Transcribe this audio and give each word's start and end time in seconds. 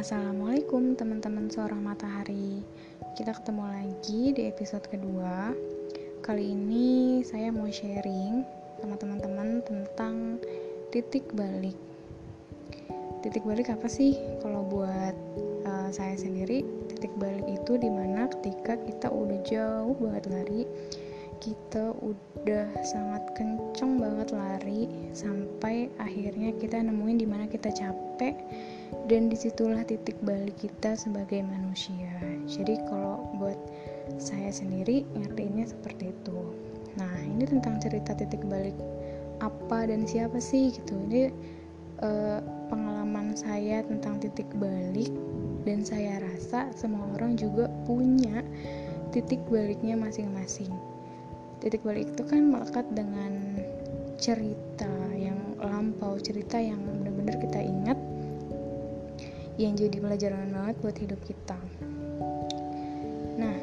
Assalamualaikum 0.00 0.96
teman-teman 0.96 1.52
seorang 1.52 1.84
matahari. 1.84 2.64
Kita 3.20 3.36
ketemu 3.36 3.68
lagi 3.68 4.32
di 4.32 4.48
episode 4.48 4.88
kedua. 4.88 5.52
Kali 6.24 6.56
ini 6.56 7.20
saya 7.20 7.52
mau 7.52 7.68
sharing 7.68 8.40
sama 8.80 8.96
teman-teman 8.96 9.60
tentang 9.60 10.40
titik 10.88 11.28
balik. 11.36 11.76
Titik 13.20 13.44
balik 13.44 13.68
apa 13.68 13.92
sih? 13.92 14.16
Kalau 14.40 14.64
buat 14.64 15.12
uh, 15.68 15.92
saya 15.92 16.16
sendiri 16.16 16.64
Titik 16.88 17.12
balik 17.20 17.44
itu 17.60 17.76
di 17.76 17.92
mana 17.92 18.24
ketika 18.40 18.80
kita 18.80 19.12
udah 19.12 19.36
jauh 19.44 19.92
banget 20.00 20.24
lari 20.32 20.64
kita 21.44 21.92
udah 22.00 22.68
sangat 22.84 23.24
kenceng 23.32 23.96
banget 23.96 24.32
lari 24.32 24.88
sampai 25.12 25.88
akhirnya 25.96 26.52
kita 26.56 26.80
nemuin 26.84 27.20
di 27.20 27.28
mana 27.28 27.48
kita 27.48 27.72
capek 27.72 28.36
dan 29.10 29.26
di 29.26 29.36
situlah 29.38 29.82
titik 29.82 30.18
balik 30.22 30.54
kita 30.58 30.94
sebagai 30.94 31.42
manusia. 31.42 32.10
Jadi 32.46 32.78
kalau 32.86 33.22
buat 33.38 33.58
saya 34.18 34.50
sendiri 34.50 35.06
ngertiinnya 35.14 35.70
seperti 35.70 36.14
itu. 36.14 36.38
Nah 36.98 37.14
ini 37.26 37.46
tentang 37.46 37.78
cerita 37.78 38.14
titik 38.14 38.42
balik 38.46 38.74
apa 39.42 39.86
dan 39.88 40.06
siapa 40.06 40.38
sih 40.38 40.74
gitu. 40.74 40.94
Ini 41.10 41.30
uh, 42.02 42.38
pengalaman 42.70 43.34
saya 43.34 43.82
tentang 43.86 44.22
titik 44.22 44.46
balik 44.58 45.10
dan 45.66 45.82
saya 45.82 46.22
rasa 46.22 46.70
semua 46.74 47.06
orang 47.18 47.34
juga 47.34 47.66
punya 47.86 48.42
titik 49.10 49.42
baliknya 49.50 49.98
masing-masing. 49.98 50.70
Titik 51.60 51.84
balik 51.84 52.08
itu 52.14 52.22
kan 52.24 52.46
melekat 52.48 52.86
dengan 52.94 53.60
cerita 54.20 54.88
yang 55.16 55.36
lampau 55.60 56.16
cerita 56.20 56.60
yang 56.60 56.80
benar-benar 56.84 57.36
kita 57.40 57.60
ingat 57.60 57.98
yang 59.60 59.76
jadi 59.76 59.96
pelajaran 60.00 60.48
banget 60.48 60.76
buat 60.80 60.96
hidup 60.96 61.20
kita. 61.28 61.58
Nah. 63.36 63.58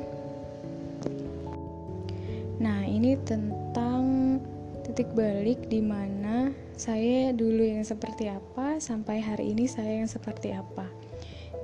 Nah 2.62 2.82
ini 2.86 3.18
tentang 3.26 4.38
titik 4.86 5.10
balik 5.18 5.66
di 5.70 5.82
mana 5.82 6.54
saya 6.78 7.34
dulu 7.34 7.66
yang 7.66 7.82
seperti 7.82 8.30
apa 8.30 8.78
sampai 8.78 9.18
hari 9.18 9.58
ini 9.58 9.66
saya 9.66 10.02
yang 10.02 10.10
seperti 10.10 10.54
apa. 10.54 10.86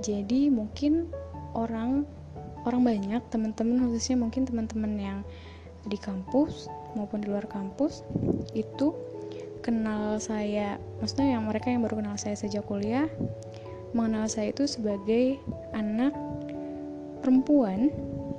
Jadi 0.02 0.50
mungkin 0.50 1.08
orang 1.54 2.02
orang 2.66 2.82
banyak 2.82 3.22
teman-teman 3.30 3.86
khususnya 3.86 4.18
mungkin 4.18 4.42
teman-teman 4.48 4.92
yang 4.98 5.18
di 5.84 6.00
kampus 6.00 6.66
maupun 6.96 7.20
di 7.20 7.28
luar 7.28 7.44
kampus 7.44 8.02
itu 8.56 8.96
kenal 9.60 10.16
saya 10.20 10.80
maksudnya 11.00 11.36
yang 11.36 11.44
mereka 11.44 11.72
yang 11.72 11.84
baru 11.84 12.00
kenal 12.00 12.16
saya 12.16 12.36
sejak 12.36 12.64
kuliah 12.64 13.08
mengenal 13.94 14.26
saya 14.26 14.50
itu 14.50 14.66
sebagai 14.66 15.38
anak 15.72 16.12
perempuan 17.22 17.88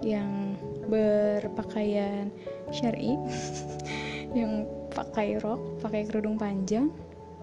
yang 0.04 0.54
berpakaian 0.86 2.30
syari 2.70 3.18
yang 4.38 4.68
pakai 4.94 5.40
rok, 5.42 5.82
pakai 5.82 6.06
kerudung 6.06 6.38
panjang 6.38 6.92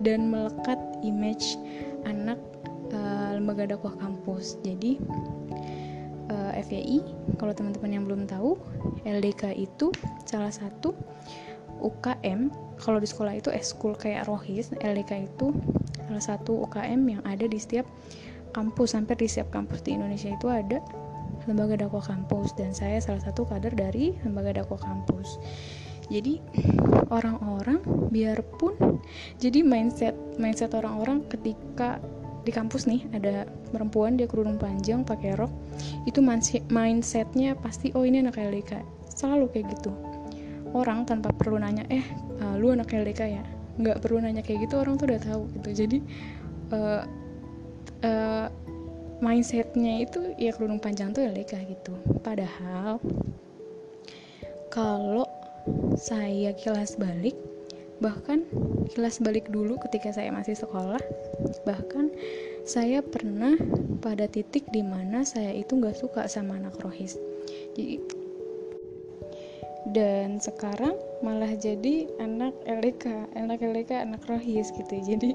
dan 0.04 0.28
melekat 0.28 0.78
image 1.02 1.58
anak 2.06 2.38
uh, 2.92 3.34
lembaga 3.34 3.74
dakwah 3.74 3.96
kampus. 3.98 4.60
Jadi 4.62 5.00
uh, 6.30 6.52
eh, 6.54 6.62
FYI 6.62 6.98
kalau 7.40 7.52
teman-teman 7.56 7.90
yang 7.90 8.04
belum 8.06 8.28
tahu 8.28 8.56
LDK 9.08 9.56
itu 9.56 9.90
salah 10.28 10.52
satu 10.52 10.94
UKM 11.82 12.52
kalau 12.78 13.02
di 13.02 13.08
sekolah 13.10 13.34
itu 13.34 13.50
eskul 13.50 13.98
kayak 13.98 14.30
rohis 14.30 14.70
LDK 14.78 15.26
itu 15.26 15.50
salah 16.08 16.24
satu 16.24 16.66
UKM 16.68 17.00
yang 17.06 17.22
ada 17.22 17.44
di 17.46 17.58
setiap 17.58 17.86
kampus 18.52 18.92
hampir 18.94 19.16
di 19.16 19.28
setiap 19.28 19.50
kampus 19.52 19.80
di 19.82 19.96
Indonesia 19.96 20.28
itu 20.28 20.46
ada 20.48 20.78
lembaga 21.48 21.74
dakwah 21.74 22.04
kampus. 22.04 22.54
Dan 22.54 22.70
saya 22.76 23.00
salah 23.02 23.22
satu 23.22 23.48
kader 23.48 23.74
dari 23.74 24.14
lembaga 24.22 24.62
dakwah 24.62 24.78
kampus. 24.78 25.40
Jadi 26.12 26.42
orang-orang 27.08 27.80
biarpun 28.12 29.00
jadi 29.40 29.64
mindset 29.64 30.12
mindset 30.36 30.76
orang-orang 30.76 31.24
ketika 31.30 31.96
di 32.42 32.50
kampus 32.50 32.84
nih 32.90 33.06
ada 33.14 33.46
perempuan 33.70 34.18
dia 34.18 34.26
kerudung 34.26 34.58
panjang 34.58 35.06
pakai 35.06 35.38
rok 35.38 35.48
itu 36.04 36.18
mindsetnya 36.68 37.54
pasti 37.54 37.94
oh 37.94 38.02
ini 38.02 38.20
anak 38.20 38.36
LDK 38.36 38.82
selalu 39.08 39.48
kayak 39.54 39.78
gitu. 39.78 39.94
Orang 40.72 41.04
tanpa 41.04 41.32
perlu 41.32 41.60
nanya 41.60 41.86
eh 41.88 42.04
uh, 42.44 42.58
lu 42.60 42.74
anak 42.74 42.92
LDK 42.92 43.20
ya 43.28 43.44
nggak 43.80 44.04
perlu 44.04 44.20
nanya 44.20 44.44
kayak 44.44 44.68
gitu 44.68 44.80
orang 44.80 45.00
tuh 45.00 45.08
udah 45.08 45.20
tahu 45.22 45.42
gitu. 45.60 45.70
Jadi 45.84 45.98
uh, 46.72 47.02
uh, 48.04 48.46
mindsetnya 49.22 50.02
itu 50.02 50.34
ya 50.36 50.50
kerudung 50.52 50.82
panjang 50.82 51.14
tuh 51.14 51.24
LDK 51.24 51.52
gitu. 51.70 51.94
Padahal 52.20 52.98
kalau 54.72 55.28
saya 55.94 56.50
kilas 56.58 56.98
balik 56.98 57.38
bahkan 58.02 58.42
kilas 58.90 59.22
balik 59.22 59.46
dulu 59.46 59.78
ketika 59.86 60.10
saya 60.10 60.34
masih 60.34 60.58
sekolah 60.58 60.98
bahkan 61.62 62.10
saya 62.66 62.98
pernah 62.98 63.54
pada 64.02 64.26
titik 64.26 64.66
di 64.74 64.82
mana 64.82 65.22
saya 65.22 65.54
itu 65.54 65.78
nggak 65.78 65.94
suka 65.94 66.26
sama 66.26 66.58
anak 66.58 66.74
rohis. 66.82 67.14
Jadi 67.78 68.02
dan 69.94 70.42
sekarang 70.42 70.98
malah 71.22 71.54
jadi 71.54 72.10
anak 72.18 72.52
LDK 72.66 73.30
anak 73.38 73.62
LDK 73.62 74.02
anak 74.02 74.22
rohis 74.26 74.74
gitu. 74.74 74.94
Jadi 74.98 75.32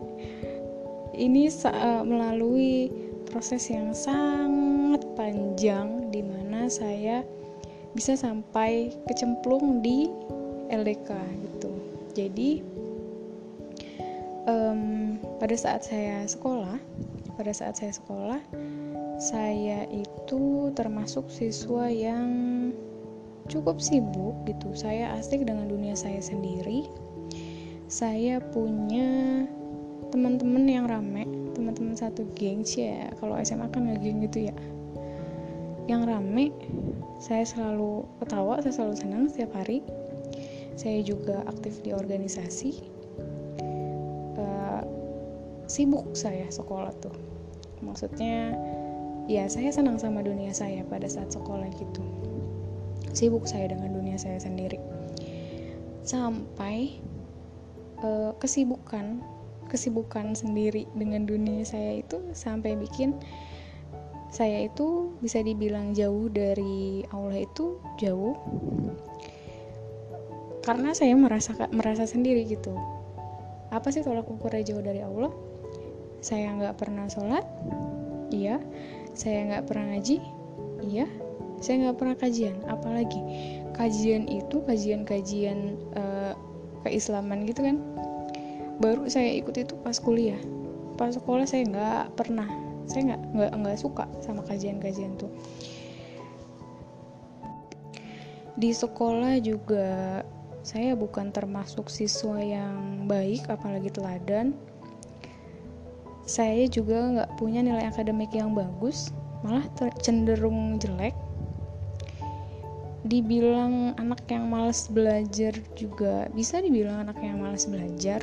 ini 1.17 1.49
uh, 1.65 2.03
melalui 2.05 2.91
proses 3.31 3.67
yang 3.71 3.95
sangat 3.95 5.01
panjang 5.17 6.11
di 6.13 6.21
mana 6.21 6.69
saya 6.69 7.25
bisa 7.97 8.13
sampai 8.13 8.93
kecemplung 9.09 9.81
di 9.81 10.11
LDK 10.69 11.09
gitu. 11.41 11.71
Jadi 12.13 12.61
um, 14.47 15.17
pada 15.37 15.55
saat 15.57 15.87
saya 15.87 16.23
sekolah 16.27 16.77
pada 17.37 17.53
saat 17.53 17.77
saya 17.77 17.93
sekolah 17.93 18.41
saya 19.17 19.85
itu 19.89 20.73
termasuk 20.73 21.25
siswa 21.29 21.89
yang 21.89 22.29
cukup 23.47 23.79
sibuk 23.79 24.35
gitu. 24.45 24.71
Saya 24.75 25.15
asik 25.15 25.47
dengan 25.47 25.71
dunia 25.71 25.95
saya 25.95 26.19
sendiri. 26.19 26.87
Saya 27.87 28.43
punya 28.43 29.47
teman-teman 30.11 30.63
yang 30.67 30.85
rame 30.87 31.23
teman-teman 31.55 31.95
satu 31.95 32.27
geng 32.35 32.61
sih 32.67 32.91
ya. 32.91 33.09
Kalau 33.17 33.39
SMA 33.41 33.71
kan 33.71 33.87
nggak 33.87 33.99
geng 34.03 34.19
gitu 34.27 34.51
ya. 34.51 34.55
Yang 35.87 36.01
rame 36.11 36.45
saya 37.17 37.47
selalu 37.47 38.05
ketawa 38.21 38.59
saya 38.61 38.73
selalu 38.75 38.95
senang 38.99 39.23
setiap 39.31 39.55
hari. 39.55 39.81
Saya 40.77 41.01
juga 41.01 41.41
aktif 41.49 41.81
di 41.81 41.95
organisasi. 41.95 42.71
Uh, 44.37 44.83
sibuk 45.65 46.13
saya 46.13 46.45
sekolah 46.51 46.93
tuh. 47.01 47.15
Maksudnya 47.81 48.53
ya 49.25 49.49
saya 49.49 49.73
senang 49.73 49.97
sama 49.97 50.23
dunia 50.23 50.53
saya 50.55 50.87
pada 50.87 51.09
saat 51.09 51.33
sekolah 51.33 51.67
gitu 51.75 52.03
sibuk 53.13 53.47
saya 53.47 53.71
dengan 53.71 53.93
dunia 53.93 54.17
saya 54.19 54.39
sendiri. 54.41 54.79
Sampai 56.03 56.99
uh, 58.01 58.31
kesibukan 58.39 59.21
kesibukan 59.67 60.31
sendiri 60.31 60.87
dengan 60.95 61.27
dunia 61.27 61.67
saya 61.67 61.99
itu 61.99 62.23
sampai 62.31 62.79
bikin 62.79 63.19
saya 64.31 64.63
itu 64.67 65.11
bisa 65.19 65.43
dibilang 65.43 65.91
jauh 65.91 66.31
dari 66.31 67.03
Allah 67.11 67.43
itu 67.43 67.79
jauh. 67.99 68.35
Karena 70.63 70.91
saya 70.91 71.15
merasa 71.15 71.55
merasa 71.71 72.03
sendiri 72.03 72.43
gitu. 72.43 72.75
Apa 73.71 73.91
sih 73.91 74.03
tolak 74.03 74.27
ukurnya 74.27 74.63
jauh 74.67 74.83
dari 74.83 74.99
Allah? 74.99 75.31
Saya 76.19 76.51
nggak 76.55 76.75
pernah 76.75 77.07
sholat 77.07 77.43
iya. 78.31 78.59
Saya 79.15 79.47
nggak 79.47 79.65
pernah 79.65 79.95
ngaji 79.95 80.17
iya 80.85 81.07
saya 81.57 81.89
nggak 81.89 81.97
pernah 81.97 82.15
kajian 82.17 82.57
apalagi 82.69 83.21
kajian 83.73 84.25
itu 84.25 84.61
kajian-kajian 84.65 85.77
uh, 85.93 86.33
keislaman 86.85 87.45
gitu 87.45 87.65
kan. 87.65 87.77
Baru 88.77 89.09
saya 89.09 89.33
ikut 89.37 89.53
itu 89.57 89.73
pas 89.81 89.97
kuliah. 89.97 90.37
Pas 90.97 91.13
sekolah 91.13 91.45
saya 91.45 91.65
nggak 91.65 92.17
pernah 92.17 92.49
saya 92.89 93.13
nggak 93.13 93.21
nggak 93.35 93.51
nggak 93.61 93.77
suka 93.77 94.05
sama 94.21 94.41
kajian-kajian 94.45 95.13
tuh. 95.17 95.29
Di 98.57 98.73
sekolah 98.73 99.37
juga 99.41 100.25
saya 100.65 100.97
bukan 100.97 101.29
termasuk 101.29 101.87
siswa 101.93 102.41
yang 102.41 103.05
baik 103.05 103.45
apalagi 103.49 103.93
teladan. 103.93 104.57
Saya 106.27 106.67
juga 106.67 106.97
nggak 107.13 107.29
punya 107.39 107.63
nilai 107.63 107.87
akademik 107.87 108.33
yang 108.35 108.51
bagus 108.51 109.15
malah 109.45 109.63
cenderung 110.01 110.81
jelek 110.81 111.13
dibilang 113.07 113.95
anak 113.95 114.27
yang 114.27 114.51
malas 114.51 114.91
belajar 114.91 115.55
juga. 115.79 116.27
Bisa 116.35 116.59
dibilang 116.59 117.07
anak 117.07 117.17
yang 117.23 117.39
malas 117.39 117.65
belajar. 117.65 118.21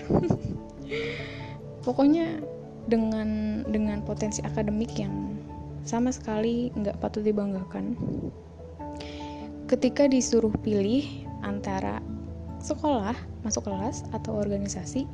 Pokoknya 1.86 2.40
dengan 2.84 3.60
dengan 3.69 4.04
potensi 4.04 4.44
akademik 4.44 4.92
yang 5.00 5.40
sama 5.84 6.12
sekali 6.12 6.69
nggak 6.76 7.00
patut 7.00 7.25
dibanggakan. 7.25 7.96
Ketika 9.64 10.04
disuruh 10.04 10.52
pilih 10.60 11.04
antara 11.40 12.04
sekolah 12.60 13.16
masuk 13.44 13.69
kelas 13.69 14.04
atau 14.12 14.36
organisasi 14.36 15.04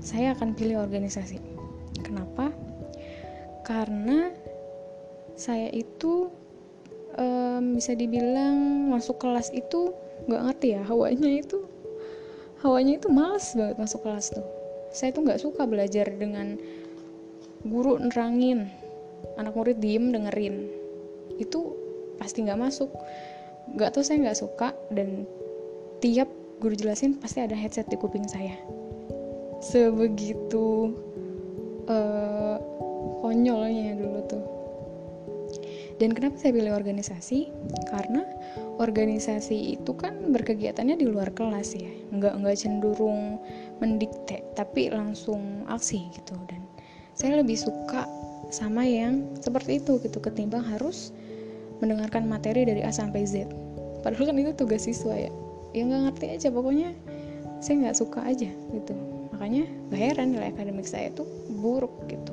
saya 0.00 0.32
akan 0.32 0.56
pilih 0.56 0.80
organisasi. 0.80 1.36
Kenapa? 2.00 2.48
Karena 3.68 4.32
saya 5.36 5.68
itu 5.70 6.32
um, 7.60 7.76
bisa 7.76 7.92
dibilang 7.92 8.88
masuk 8.88 9.20
kelas 9.20 9.52
itu 9.52 9.92
nggak 10.24 10.42
ngerti 10.48 10.68
ya 10.80 10.82
hawanya 10.88 11.28
itu 11.44 11.60
hawanya 12.64 12.96
itu 12.96 13.08
males 13.12 13.52
banget 13.52 13.76
masuk 13.76 14.00
kelas 14.04 14.32
tuh. 14.32 14.44
Saya 14.90 15.12
tuh 15.14 15.22
nggak 15.24 15.40
suka 15.40 15.64
belajar 15.68 16.08
dengan 16.12 16.56
guru 17.64 18.00
nerangin 18.00 18.68
anak 19.36 19.56
murid 19.56 19.80
diem 19.80 20.12
dengerin. 20.12 20.68
Itu 21.40 21.76
pasti 22.20 22.44
nggak 22.44 22.60
masuk. 22.60 22.92
Nggak 23.76 23.96
tuh 23.96 24.02
saya 24.04 24.28
nggak 24.28 24.40
suka 24.40 24.76
dan 24.92 25.24
tiap 26.04 26.28
guru 26.60 26.76
jelasin 26.76 27.16
pasti 27.16 27.40
ada 27.40 27.56
headset 27.56 27.88
di 27.88 27.96
kuping 27.96 28.28
saya. 28.28 28.56
Sebegitu 29.64 30.92
uh, 31.88 32.56
konyolnya 33.24 33.96
dulu 33.96 34.20
tuh 34.28 34.59
dan 36.00 36.16
kenapa 36.16 36.40
saya 36.40 36.56
pilih 36.56 36.72
organisasi? 36.72 37.52
Karena 37.92 38.24
organisasi 38.80 39.76
itu 39.76 39.92
kan 39.92 40.32
berkegiatannya 40.32 40.96
di 40.96 41.04
luar 41.04 41.28
kelas 41.36 41.76
ya. 41.76 41.92
Nggak 42.08 42.40
nggak 42.40 42.56
cenderung 42.56 43.36
mendikte 43.84 44.40
tapi 44.56 44.88
langsung 44.88 45.68
aksi 45.68 46.08
gitu. 46.16 46.32
Dan 46.48 46.64
saya 47.12 47.44
lebih 47.44 47.60
suka 47.60 48.08
sama 48.48 48.88
yang 48.88 49.28
seperti 49.44 49.76
itu 49.76 50.00
gitu 50.00 50.24
ketimbang 50.24 50.64
harus 50.64 51.12
mendengarkan 51.84 52.24
materi 52.24 52.64
dari 52.64 52.80
A 52.80 52.88
sampai 52.88 53.28
Z. 53.28 53.44
Padahal 54.00 54.32
kan 54.32 54.40
itu 54.40 54.56
tugas 54.56 54.88
siswa 54.88 55.12
ya. 55.12 55.28
Ya 55.76 55.84
nggak 55.84 56.16
ngerti 56.16 56.26
aja 56.32 56.48
pokoknya 56.48 56.96
saya 57.60 57.84
nggak 57.84 57.96
suka 58.00 58.24
aja 58.24 58.48
gitu. 58.48 58.96
Makanya 59.36 59.68
gak 59.92 60.00
heran 60.00 60.32
nilai 60.32 60.48
akademik 60.48 60.88
saya 60.88 61.12
itu 61.12 61.28
buruk 61.60 62.08
gitu 62.08 62.29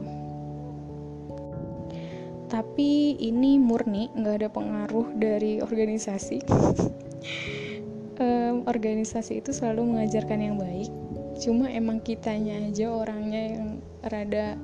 tapi 2.47 3.19
ini 3.19 3.59
murni 3.59 4.07
nggak 4.15 4.35
ada 4.44 4.49
pengaruh 4.51 5.07
dari 5.15 5.59
organisasi. 5.59 6.39
Um, 8.17 8.65
organisasi 8.65 9.45
itu 9.45 9.53
selalu 9.53 9.94
mengajarkan 9.94 10.41
yang 10.41 10.57
baik. 10.57 10.89
Cuma 11.38 11.69
emang 11.69 12.01
kitanya 12.01 12.57
aja 12.65 12.89
orangnya 12.89 13.53
yang 13.53 13.77
rada 14.09 14.57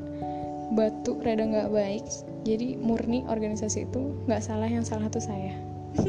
batu 0.74 1.22
rada 1.22 1.46
nggak 1.46 1.70
baik. 1.70 2.02
Jadi 2.50 2.82
murni 2.82 3.22
organisasi 3.30 3.86
itu 3.86 4.18
nggak 4.26 4.42
salah 4.42 4.66
yang 4.66 4.82
salah 4.82 5.06
tuh 5.06 5.22
saya. 5.22 5.54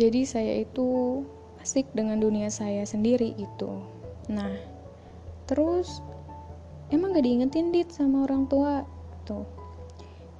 Jadi 0.00 0.24
saya 0.24 0.64
itu 0.64 1.20
asik 1.60 1.84
dengan 1.92 2.16
dunia 2.16 2.48
saya 2.48 2.80
sendiri 2.88 3.36
gitu. 3.36 3.84
Nah 4.32 4.56
terus 5.44 6.00
emang 6.88 7.12
gak 7.12 7.26
diingetin 7.26 7.68
dit 7.68 7.90
sama 7.92 8.24
orang 8.24 8.48
tua 8.48 8.86
tuh 9.30 9.46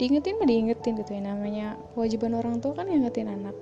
diingetin 0.00 0.40
mah 0.40 0.48
diingetin 0.48 0.96
gitu 0.96 1.12
ya 1.12 1.20
namanya 1.20 1.76
kewajiban 1.92 2.32
orang 2.32 2.56
tua 2.64 2.72
kan 2.72 2.88
ngingetin 2.88 3.28
anak. 3.28 3.52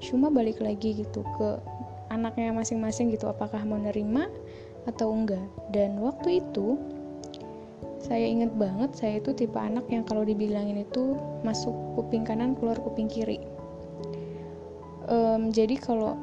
Cuma 0.00 0.32
balik 0.32 0.64
lagi 0.64 1.04
gitu 1.04 1.20
ke 1.36 1.60
anaknya 2.08 2.56
masing-masing 2.56 3.12
gitu 3.12 3.28
apakah 3.28 3.60
mau 3.68 3.76
nerima 3.76 4.24
atau 4.88 5.12
enggak. 5.12 5.44
Dan 5.68 6.00
waktu 6.00 6.40
itu 6.40 6.80
saya 8.00 8.24
inget 8.24 8.50
banget 8.56 8.96
saya 8.96 9.20
itu 9.20 9.36
tipe 9.36 9.54
anak 9.60 9.84
yang 9.92 10.02
kalau 10.02 10.24
dibilangin 10.24 10.80
itu 10.80 11.14
masuk 11.44 11.76
kuping 11.94 12.24
kanan 12.24 12.56
keluar 12.56 12.80
kuping 12.80 13.06
kiri. 13.06 13.44
Um, 15.12 15.52
jadi 15.52 15.76
kalau 15.76 16.16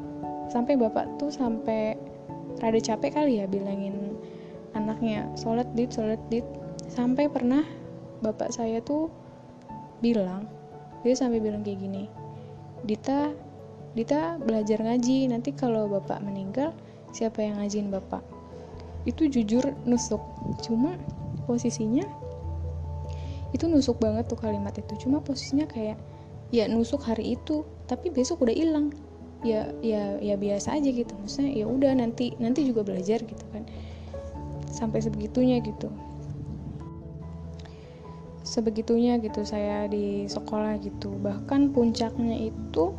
sampai 0.50 0.82
bapak 0.82 1.06
tuh 1.22 1.30
sampai 1.30 1.94
rada 2.58 2.82
capek 2.82 3.22
kali 3.22 3.38
ya 3.38 3.46
bilangin 3.46 4.18
anaknya 4.74 5.30
sholat 5.38 5.70
dit 5.78 5.94
sholat 5.94 6.20
dit. 6.34 6.44
Sampai 6.90 7.30
pernah 7.30 7.62
bapak 8.20 8.52
saya 8.52 8.84
tuh 8.84 9.12
bilang 10.04 10.48
dia 11.04 11.16
sampai 11.16 11.40
bilang 11.40 11.64
kayak 11.64 11.80
gini 11.80 12.04
Dita 12.84 13.32
Dita 13.98 14.38
belajar 14.38 14.86
ngaji 14.86 15.34
nanti 15.34 15.50
kalau 15.50 15.90
bapak 15.90 16.22
meninggal 16.22 16.78
siapa 17.10 17.42
yang 17.42 17.58
ngajin 17.58 17.90
bapak? 17.90 18.22
Itu 19.10 19.26
jujur 19.26 19.66
nusuk 19.90 20.22
cuma 20.62 20.94
posisinya 21.50 22.06
itu 23.50 23.66
nusuk 23.66 23.98
banget 23.98 24.30
tuh 24.30 24.38
kalimat 24.38 24.78
itu. 24.78 24.94
Cuma 25.02 25.26
posisinya 25.26 25.66
kayak 25.66 25.98
ya 26.54 26.70
nusuk 26.70 27.02
hari 27.02 27.34
itu 27.34 27.66
tapi 27.90 28.14
besok 28.14 28.46
udah 28.46 28.54
hilang. 28.54 28.94
Ya 29.42 29.74
ya 29.82 30.22
ya 30.22 30.38
biasa 30.38 30.78
aja 30.78 30.90
gitu. 30.94 31.10
Maksudnya 31.18 31.52
ya 31.58 31.66
udah 31.66 31.92
nanti 31.98 32.38
nanti 32.38 32.70
juga 32.70 32.86
belajar 32.86 33.26
gitu 33.26 33.46
kan. 33.50 33.66
Sampai 34.70 35.02
sebegitunya 35.02 35.58
gitu 35.66 35.90
sebegitunya 38.50 39.22
gitu 39.22 39.46
saya 39.46 39.86
di 39.86 40.26
sekolah 40.26 40.82
gitu. 40.82 41.14
Bahkan 41.22 41.70
puncaknya 41.70 42.50
itu 42.50 42.98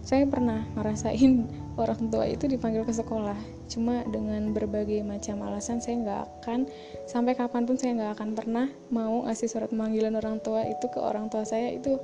saya 0.00 0.24
pernah 0.24 0.64
ngerasain 0.72 1.44
orang 1.82 2.08
tua 2.08 2.24
itu 2.24 2.48
dipanggil 2.48 2.88
ke 2.88 2.96
sekolah. 2.96 3.36
Cuma 3.68 4.00
dengan 4.08 4.56
berbagai 4.56 5.04
macam 5.04 5.44
alasan 5.44 5.84
saya 5.84 6.00
nggak 6.00 6.20
akan 6.40 6.64
sampai 7.04 7.36
kapan 7.36 7.68
pun 7.68 7.76
saya 7.76 7.92
nggak 7.92 8.12
akan 8.16 8.30
pernah 8.32 8.66
mau 8.88 9.28
ngasih 9.28 9.52
surat 9.52 9.68
panggilan 9.68 10.16
orang 10.16 10.40
tua 10.40 10.64
itu 10.64 10.88
ke 10.88 10.96
orang 10.96 11.28
tua 11.28 11.44
saya. 11.44 11.68
Itu 11.68 12.00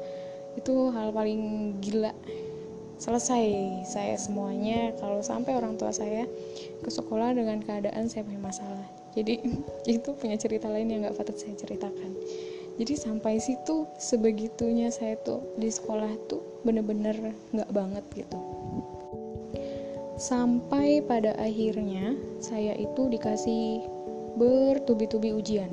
itu 0.61 0.93
hal 0.93 1.17
paling 1.17 1.41
gila. 1.81 2.13
Selesai 3.01 3.45
saya 3.89 4.21
semuanya. 4.21 4.93
Kalau 5.01 5.25
sampai 5.25 5.57
orang 5.57 5.81
tua 5.81 5.89
saya 5.89 6.29
ke 6.85 6.91
sekolah 6.93 7.33
dengan 7.33 7.65
keadaan 7.65 8.13
saya 8.13 8.29
punya 8.29 8.41
masalah. 8.45 8.85
Jadi 9.17 9.41
itu 9.97 10.09
punya 10.17 10.37
cerita 10.37 10.69
lain 10.69 10.93
yang 10.93 11.09
nggak 11.09 11.17
patut 11.17 11.37
saya 11.41 11.57
ceritakan 11.57 12.13
jadi 12.81 12.97
sampai 12.97 13.37
situ 13.37 13.85
sebegitunya 14.01 14.89
saya 14.89 15.21
tuh 15.21 15.45
di 15.61 15.69
sekolah 15.69 16.09
tuh 16.33 16.41
bener-bener 16.65 17.13
nggak 17.53 17.69
banget 17.77 18.05
gitu. 18.17 18.41
Sampai 20.17 21.05
pada 21.05 21.37
akhirnya 21.37 22.17
saya 22.41 22.73
itu 22.81 23.13
dikasih 23.13 23.85
bertubi-tubi 24.41 25.37
ujian. 25.37 25.69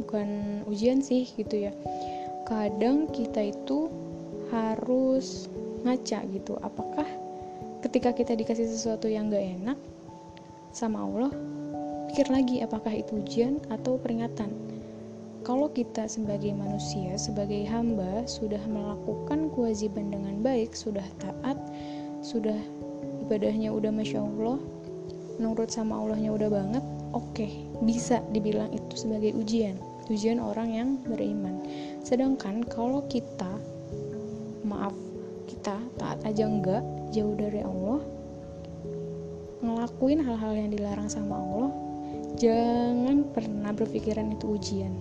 Bukan 0.00 0.28
ujian 0.72 1.04
sih 1.04 1.28
gitu 1.36 1.68
ya. 1.68 1.72
Kadang 2.48 3.12
kita 3.12 3.52
itu 3.52 3.92
harus 4.48 5.52
ngaca 5.84 6.24
gitu 6.32 6.56
apakah 6.64 7.04
ketika 7.84 8.16
kita 8.16 8.32
dikasih 8.32 8.64
sesuatu 8.64 9.04
yang 9.04 9.28
gak 9.28 9.44
enak 9.44 9.78
sama 10.72 11.04
Allah 11.04 11.32
pikir 12.08 12.32
lagi 12.32 12.64
apakah 12.64 12.96
itu 12.96 13.20
ujian 13.20 13.60
atau 13.68 14.00
peringatan 14.00 14.48
kalau 15.48 15.72
kita 15.72 16.04
sebagai 16.04 16.52
manusia 16.52 17.16
sebagai 17.16 17.64
hamba 17.64 18.28
sudah 18.28 18.60
melakukan 18.68 19.48
kewajiban 19.56 20.12
dengan 20.12 20.44
baik 20.44 20.76
sudah 20.76 21.08
taat 21.16 21.56
sudah 22.20 22.60
ibadahnya 23.24 23.72
udah 23.72 23.88
masya 23.88 24.20
Allah 24.20 24.60
menurut 25.40 25.72
sama 25.72 25.96
Allahnya 25.96 26.36
udah 26.36 26.52
banget 26.52 26.84
oke 27.16 27.32
okay, 27.32 27.64
bisa 27.80 28.20
dibilang 28.36 28.68
itu 28.76 29.08
sebagai 29.08 29.32
ujian. 29.32 29.80
Ujian 30.08 30.40
orang 30.40 30.72
yang 30.72 30.88
beriman. 31.04 31.60
Sedangkan 32.00 32.64
kalau 32.64 33.04
kita 33.12 33.60
maaf 34.64 34.92
kita 35.48 35.76
taat 36.00 36.18
aja 36.24 36.44
enggak 36.44 36.84
jauh 37.12 37.36
dari 37.36 37.64
Allah 37.64 38.00
ngelakuin 39.64 40.20
hal-hal 40.20 40.52
yang 40.54 40.70
dilarang 40.70 41.08
sama 41.08 41.40
Allah 41.40 41.70
jangan 42.36 43.26
pernah 43.32 43.72
berpikiran 43.74 44.30
itu 44.32 44.54
ujian 44.54 44.92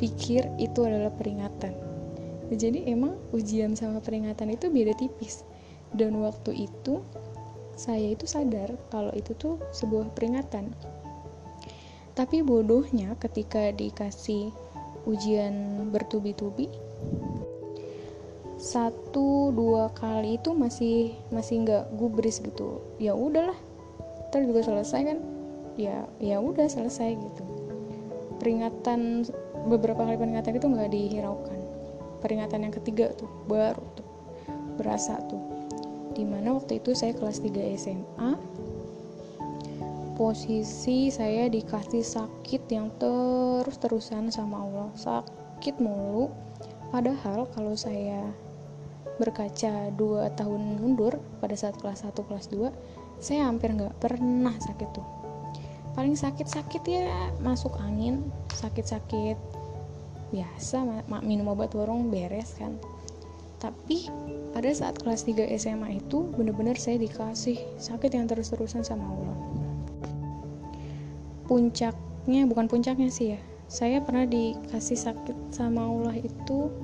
pikir 0.00 0.48
itu 0.56 0.80
adalah 0.82 1.12
peringatan. 1.12 1.76
Jadi 2.50 2.90
emang 2.90 3.14
ujian 3.30 3.78
sama 3.78 4.02
peringatan 4.02 4.50
itu 4.56 4.72
beda 4.72 4.96
tipis. 4.98 5.46
Dan 5.94 6.18
waktu 6.18 6.66
itu 6.66 7.04
saya 7.78 8.16
itu 8.16 8.26
sadar 8.26 8.74
kalau 8.90 9.14
itu 9.14 9.36
tuh 9.38 9.62
sebuah 9.70 10.10
peringatan. 10.16 10.74
Tapi 12.18 12.42
bodohnya 12.42 13.14
ketika 13.22 13.70
dikasih 13.70 14.50
ujian 15.06 15.86
bertubi-tubi 15.88 16.68
satu 18.60 19.56
dua 19.56 19.88
kali 19.96 20.36
itu 20.36 20.52
masih 20.52 21.16
masih 21.32 21.64
nggak 21.64 21.96
gubris 21.96 22.44
gitu. 22.44 22.84
Ya 23.00 23.16
udahlah 23.16 23.56
ntar 24.28 24.44
juga 24.44 24.60
selesai 24.60 25.00
kan? 25.00 25.18
Ya 25.80 26.04
ya 26.20 26.36
udah 26.44 26.68
selesai 26.68 27.16
gitu. 27.16 27.44
Peringatan 28.36 29.24
beberapa 29.66 30.06
kali 30.06 30.16
peringatan 30.16 30.56
itu 30.56 30.66
nggak 30.68 30.90
dihiraukan. 30.92 31.60
Peringatan 32.20 32.68
yang 32.68 32.74
ketiga 32.74 33.12
tuh 33.16 33.28
baru 33.48 33.82
tuh 33.96 34.08
berasa 34.76 35.20
tuh. 35.28 35.40
Di 36.16 36.24
mana 36.24 36.56
waktu 36.56 36.80
itu 36.80 36.92
saya 36.92 37.16
kelas 37.16 37.40
3 37.40 37.76
SMA 37.80 38.30
posisi 40.20 41.08
saya 41.08 41.48
dikasih 41.48 42.04
sakit 42.04 42.68
yang 42.68 42.92
terus-terusan 43.00 44.28
sama 44.28 44.68
Allah. 44.68 44.88
Sakit 44.96 45.80
mulu. 45.80 46.28
Padahal 46.92 47.48
kalau 47.56 47.72
saya 47.72 48.28
berkaca 49.20 49.92
dua 49.96 50.32
tahun 50.32 50.80
mundur 50.80 51.20
pada 51.44 51.52
saat 51.52 51.76
kelas 51.76 52.08
1 52.08 52.16
kelas 52.24 52.48
2 52.48 53.20
saya 53.20 53.52
hampir 53.52 53.76
nggak 53.76 54.00
pernah 54.00 54.56
sakit 54.56 54.88
tuh 54.96 55.19
paling 55.94 56.14
sakit-sakit 56.14 56.82
ya 56.86 57.30
masuk 57.42 57.74
angin 57.82 58.26
sakit-sakit 58.54 59.36
biasa 60.30 61.02
minum 61.26 61.50
obat 61.50 61.74
warung 61.74 62.08
beres 62.08 62.54
kan. 62.54 62.78
Tapi 63.60 64.08
pada 64.56 64.70
saat 64.72 64.96
kelas 64.96 65.28
3 65.28 65.50
SMA 65.60 66.00
itu 66.00 66.30
bener-bener 66.32 66.78
saya 66.80 66.96
dikasih 66.96 67.60
sakit 67.76 68.10
yang 68.16 68.24
terus-terusan 68.30 68.86
sama 68.86 69.04
Allah. 69.04 69.38
Puncaknya 71.44 72.46
bukan 72.46 72.70
puncaknya 72.70 73.10
sih 73.10 73.36
ya 73.36 73.40
saya 73.70 74.02
pernah 74.02 74.26
dikasih 74.26 74.98
sakit 74.98 75.54
sama 75.54 75.86
Allah 75.86 76.18
itu 76.18 76.74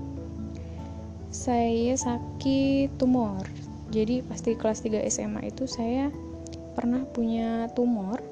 saya 1.35 1.99
sakit 1.99 2.95
tumor. 2.95 3.43
Jadi 3.91 4.23
pasti 4.23 4.55
kelas 4.55 4.87
3 4.87 5.03
SMA 5.11 5.51
itu 5.51 5.67
saya 5.67 6.15
pernah 6.79 7.03
punya 7.11 7.67
tumor 7.75 8.23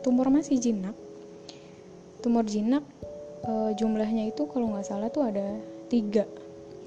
tumor 0.00 0.28
masih 0.32 0.56
jinak. 0.60 0.96
Tumor 2.20 2.44
jinak 2.44 2.84
e, 3.44 3.72
jumlahnya 3.76 4.28
itu 4.28 4.44
kalau 4.48 4.72
nggak 4.72 4.86
salah 4.86 5.08
tuh 5.08 5.24
ada 5.24 5.56
tiga. 5.88 6.24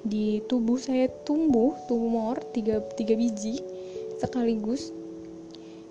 Di 0.03 0.43
tubuh 0.51 0.77
saya 0.77 1.08
tumbuh 1.24 1.74
tumor 1.88 2.41
tiga, 2.51 2.84
tiga 3.00 3.15
biji 3.15 3.63
sekaligus 4.20 4.91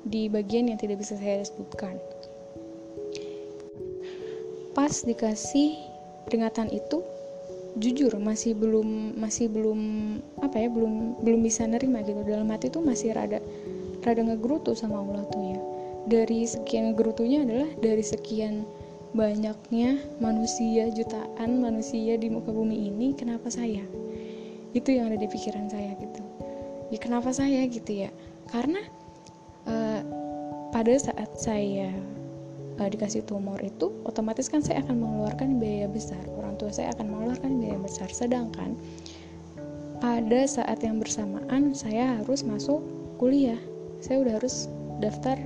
di 0.03 0.27
bagian 0.29 0.69
yang 0.69 0.79
tidak 0.79 1.01
bisa 1.01 1.17
saya 1.17 1.43
sebutkan. 1.43 1.97
Pas 4.73 5.05
dikasih 5.05 5.77
peringatan 6.29 6.73
itu 6.73 7.05
jujur 7.73 8.13
masih 8.21 8.53
belum 8.53 9.17
masih 9.17 9.49
belum 9.49 9.81
apa 10.45 10.61
ya 10.61 10.69
belum 10.69 11.25
belum 11.25 11.41
bisa 11.41 11.65
nerima 11.65 12.05
gitu. 12.05 12.21
Dalam 12.25 12.49
hati 12.53 12.69
tuh 12.69 12.85
masih 12.85 13.17
rada 13.17 13.41
rada 14.03 14.21
ngegerutu 14.21 14.75
sama 14.77 15.01
Allah 15.01 15.25
tuh 15.31 15.41
ya 15.41 15.52
dari 16.13 16.45
sekian 16.45 16.93
gerutunya 16.93 17.41
adalah 17.41 17.73
dari 17.81 18.05
sekian 18.05 18.69
banyaknya 19.17 19.97
manusia 20.21 20.93
jutaan 20.93 21.65
manusia 21.65 22.21
di 22.21 22.29
muka 22.29 22.53
bumi 22.53 22.93
ini 22.93 23.17
kenapa 23.17 23.49
saya? 23.49 23.81
Itu 24.77 24.93
yang 24.93 25.09
ada 25.09 25.17
di 25.17 25.25
pikiran 25.25 25.73
saya 25.73 25.97
gitu. 25.97 26.21
Ya 26.93 27.01
kenapa 27.01 27.33
saya 27.33 27.65
gitu 27.65 28.05
ya? 28.05 28.13
Karena 28.53 28.85
uh, 29.65 30.01
pada 30.69 30.93
saat 31.01 31.33
saya 31.41 31.89
uh, 32.77 32.89
dikasih 32.93 33.25
tumor 33.25 33.57
itu 33.65 33.89
otomatis 34.05 34.53
kan 34.53 34.61
saya 34.61 34.85
akan 34.85 35.01
mengeluarkan 35.01 35.57
biaya 35.57 35.89
besar. 35.89 36.21
Orang 36.37 36.61
tua 36.61 36.69
saya 36.69 36.93
akan 36.93 37.09
mengeluarkan 37.09 37.57
biaya 37.57 37.81
besar. 37.81 38.13
Sedangkan 38.13 38.77
pada 39.97 40.45
saat 40.45 40.77
yang 40.85 41.01
bersamaan 41.01 41.73
saya 41.73 42.21
harus 42.21 42.45
masuk 42.45 42.85
kuliah. 43.17 43.61
Saya 44.05 44.21
udah 44.21 44.37
harus 44.37 44.69
daftar 45.01 45.41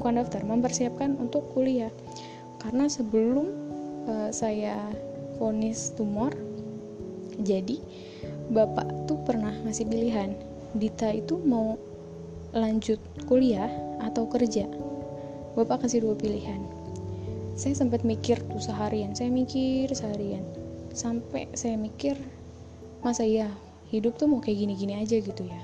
bukan 0.00 0.24
daftar 0.24 0.40
mempersiapkan 0.48 1.20
untuk 1.20 1.52
kuliah. 1.52 1.92
Karena 2.56 2.88
sebelum 2.88 3.52
uh, 4.08 4.32
saya 4.32 4.88
vonis 5.36 5.92
tumor 5.92 6.32
jadi 7.44 7.76
bapak 8.48 9.04
tuh 9.04 9.20
pernah 9.28 9.52
ngasih 9.68 9.84
pilihan. 9.84 10.32
Dita 10.72 11.12
itu 11.12 11.36
mau 11.44 11.76
lanjut 12.56 12.96
kuliah 13.28 13.68
atau 14.00 14.24
kerja? 14.24 14.64
Bapak 15.52 15.84
kasih 15.84 16.08
dua 16.08 16.16
pilihan. 16.16 16.64
Saya 17.60 17.76
sempat 17.76 18.00
mikir 18.00 18.40
tuh 18.48 18.62
seharian 18.62 19.12
saya 19.12 19.28
mikir 19.28 19.92
seharian. 19.92 20.48
Sampai 20.96 21.52
saya 21.52 21.76
mikir 21.76 22.16
masa 23.04 23.28
ya 23.28 23.52
hidup 23.92 24.16
tuh 24.16 24.32
mau 24.32 24.40
kayak 24.40 24.64
gini-gini 24.64 24.96
aja 24.96 25.20
gitu 25.20 25.44
ya. 25.44 25.60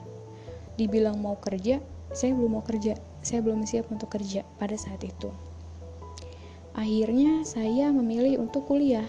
Dibilang 0.77 1.17
mau 1.25 1.41
kerja 1.41 1.81
saya 2.13 2.33
belum 2.37 2.61
mau 2.61 2.65
kerja 2.65 2.97
saya 3.27 3.43
belum 3.43 3.67
siap 3.67 3.91
untuk 3.91 4.15
kerja 4.15 4.47
pada 4.63 4.79
saat 4.79 5.03
itu. 5.03 5.35
Akhirnya 6.79 7.43
saya 7.43 7.91
memilih 7.91 8.39
untuk 8.39 8.71
kuliah. 8.71 9.03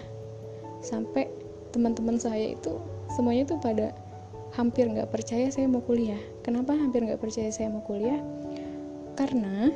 Sampai 0.82 1.30
teman-teman 1.70 2.18
saya 2.18 2.58
itu 2.58 2.82
semuanya 3.14 3.54
tuh 3.54 3.62
pada 3.62 3.94
hampir 4.58 4.90
nggak 4.90 5.14
percaya 5.14 5.46
saya 5.54 5.70
mau 5.70 5.86
kuliah. 5.86 6.18
Kenapa 6.42 6.74
hampir 6.74 7.06
nggak 7.06 7.22
percaya 7.22 7.54
saya 7.54 7.70
mau 7.70 7.86
kuliah? 7.86 8.18
Karena 9.14 9.70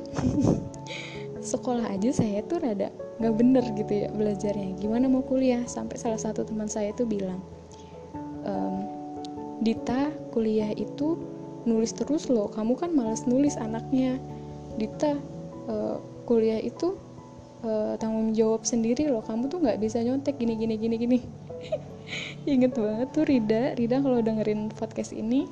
sekolah 1.54 1.86
aja 1.94 2.10
saya 2.10 2.42
tuh 2.42 2.58
rada 2.58 2.90
nggak 3.22 3.34
bener 3.38 3.64
gitu 3.78 3.92
ya 3.94 4.08
belajarnya. 4.10 4.74
Gimana 4.82 5.06
mau 5.06 5.22
kuliah? 5.22 5.62
Sampai 5.70 6.02
salah 6.02 6.18
satu 6.18 6.42
teman 6.42 6.66
saya 6.66 6.90
tuh 6.90 7.06
bilang 7.06 7.38
Dita 9.62 10.10
kuliah 10.34 10.74
itu 10.74 11.22
nulis 11.64 11.94
terus 11.94 12.26
loh. 12.28 12.50
Kamu 12.50 12.78
kan 12.78 12.90
malas 12.92 13.24
nulis 13.24 13.54
anaknya. 13.58 14.18
Dita 14.76 15.16
uh, 15.68 16.00
kuliah 16.24 16.58
itu 16.58 16.96
uh, 17.66 17.94
tanggung 17.98 18.34
jawab 18.34 18.66
sendiri 18.66 19.08
loh. 19.08 19.22
Kamu 19.24 19.48
tuh 19.48 19.62
nggak 19.62 19.78
bisa 19.78 20.02
nyontek 20.02 20.38
gini 20.38 20.54
gini 20.58 20.74
gini 20.78 20.96
gini. 20.98 21.18
Inget 22.52 22.74
banget 22.74 23.08
tuh 23.14 23.24
Rida. 23.26 23.74
Rida 23.78 24.02
kalau 24.02 24.18
dengerin 24.20 24.70
podcast 24.74 25.14
ini 25.14 25.46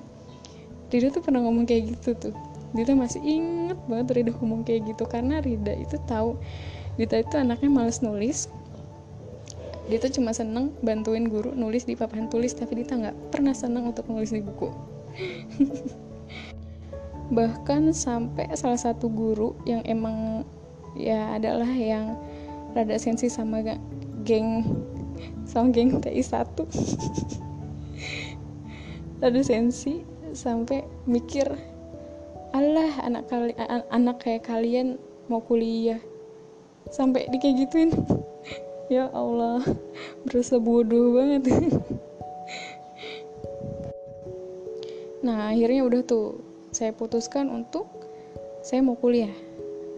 Rida 0.91 1.15
tuh 1.15 1.23
pernah 1.23 1.43
ngomong 1.47 1.65
kayak 1.67 1.95
gitu 1.97 2.31
tuh. 2.31 2.35
Rida 2.71 2.95
masih 2.95 3.19
inget 3.23 3.79
banget 3.91 4.23
Rida 4.23 4.31
ngomong 4.35 4.63
kayak 4.67 4.91
gitu. 4.91 5.07
Karena 5.07 5.39
Rida 5.39 5.75
itu 5.79 5.97
tahu 6.11 6.35
Rida 6.99 7.23
itu 7.23 7.35
anaknya 7.39 7.71
males 7.71 8.03
nulis. 8.03 8.51
Dia 9.91 9.99
tuh 9.99 10.23
cuma 10.23 10.31
seneng 10.31 10.71
bantuin 10.87 11.27
guru 11.27 11.51
nulis 11.51 11.83
di 11.83 11.99
papan 11.99 12.31
tulis 12.31 12.55
tapi 12.55 12.79
Dita 12.79 12.95
nggak 12.95 13.35
pernah 13.35 13.51
seneng 13.51 13.91
untuk 13.91 14.07
nulis 14.07 14.31
di 14.31 14.39
buku 14.39 14.71
bahkan 17.37 17.95
sampai 17.95 18.51
salah 18.59 18.79
satu 18.79 19.07
guru 19.07 19.55
yang 19.63 19.87
emang 19.87 20.43
ya 20.99 21.39
adalah 21.39 21.71
yang 21.71 22.19
rada 22.75 22.99
sensi 22.99 23.31
sama 23.31 23.63
geng 24.27 24.67
sama 25.47 25.71
geng 25.71 26.03
TI 26.03 26.23
1 26.23 26.43
rada 29.23 29.43
sensi 29.47 30.03
sampai 30.35 30.83
mikir 31.07 31.47
Allah 32.51 32.91
anak 33.07 33.31
kali 33.31 33.55
anak 33.95 34.27
kayak 34.27 34.43
kalian 34.43 34.99
mau 35.31 35.39
kuliah. 35.39 36.03
Sampai 36.91 37.31
di 37.31 37.39
kayak 37.39 37.63
gituin 37.63 37.95
ya 38.95 39.07
Allah 39.15 39.63
berasa 40.27 40.59
bodoh 40.59 41.15
banget 41.15 41.47
nah 45.21 45.53
akhirnya 45.53 45.85
udah 45.85 46.01
tuh 46.05 46.41
saya 46.71 46.95
putuskan 46.95 47.51
untuk 47.51 47.91
saya 48.61 48.85
mau 48.85 48.97
kuliah. 48.97 49.33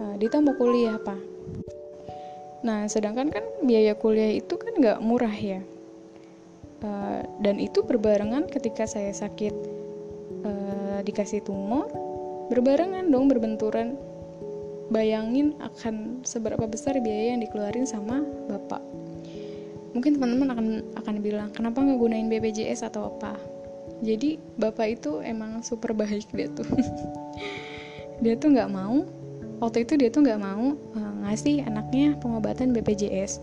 Uh, 0.01 0.17
Dita 0.17 0.41
mau 0.41 0.57
kuliah 0.57 0.97
apa 0.97 1.15
nah 2.63 2.87
sedangkan 2.87 3.27
kan 3.27 3.43
biaya 3.67 3.99
kuliah 3.99 4.39
itu 4.39 4.55
kan 4.55 4.73
nggak 4.79 5.03
murah 5.03 5.35
ya. 5.35 5.61
Uh, 6.83 7.23
dan 7.39 7.63
itu 7.63 7.83
berbarengan 7.83 8.51
ketika 8.51 8.87
saya 8.87 9.15
sakit 9.15 9.55
uh, 10.47 10.99
dikasih 11.03 11.43
tumor 11.43 11.91
berbarengan 12.51 13.11
dong 13.11 13.27
berbenturan. 13.31 13.99
Bayangin 14.93 15.57
akan 15.57 16.21
seberapa 16.21 16.69
besar 16.69 17.01
biaya 17.01 17.33
yang 17.33 17.41
dikeluarin 17.41 17.89
sama 17.89 18.21
bapak. 18.51 18.83
Mungkin 19.97 20.21
teman-teman 20.21 20.49
akan 20.53 20.67
akan 21.01 21.15
bilang 21.25 21.49
kenapa 21.49 21.81
nggak 21.81 21.97
gunain 21.97 22.29
BPJS 22.29 22.85
atau 22.93 23.09
apa 23.17 23.41
jadi 24.03 24.37
bapak 24.59 24.99
itu 24.99 25.23
emang 25.23 25.63
super 25.63 25.95
baik 25.95 26.27
dia 26.35 26.51
tuh. 26.51 26.67
Dia 28.23 28.39
tuh 28.39 28.55
nggak 28.55 28.71
mau 28.71 29.03
waktu 29.63 29.83
itu 29.83 29.99
dia 29.99 30.11
tuh 30.11 30.23
nggak 30.27 30.43
mau 30.43 30.75
uh, 30.75 31.13
ngasih 31.27 31.63
anaknya 31.67 32.19
pengobatan 32.23 32.71
BPJS 32.71 33.39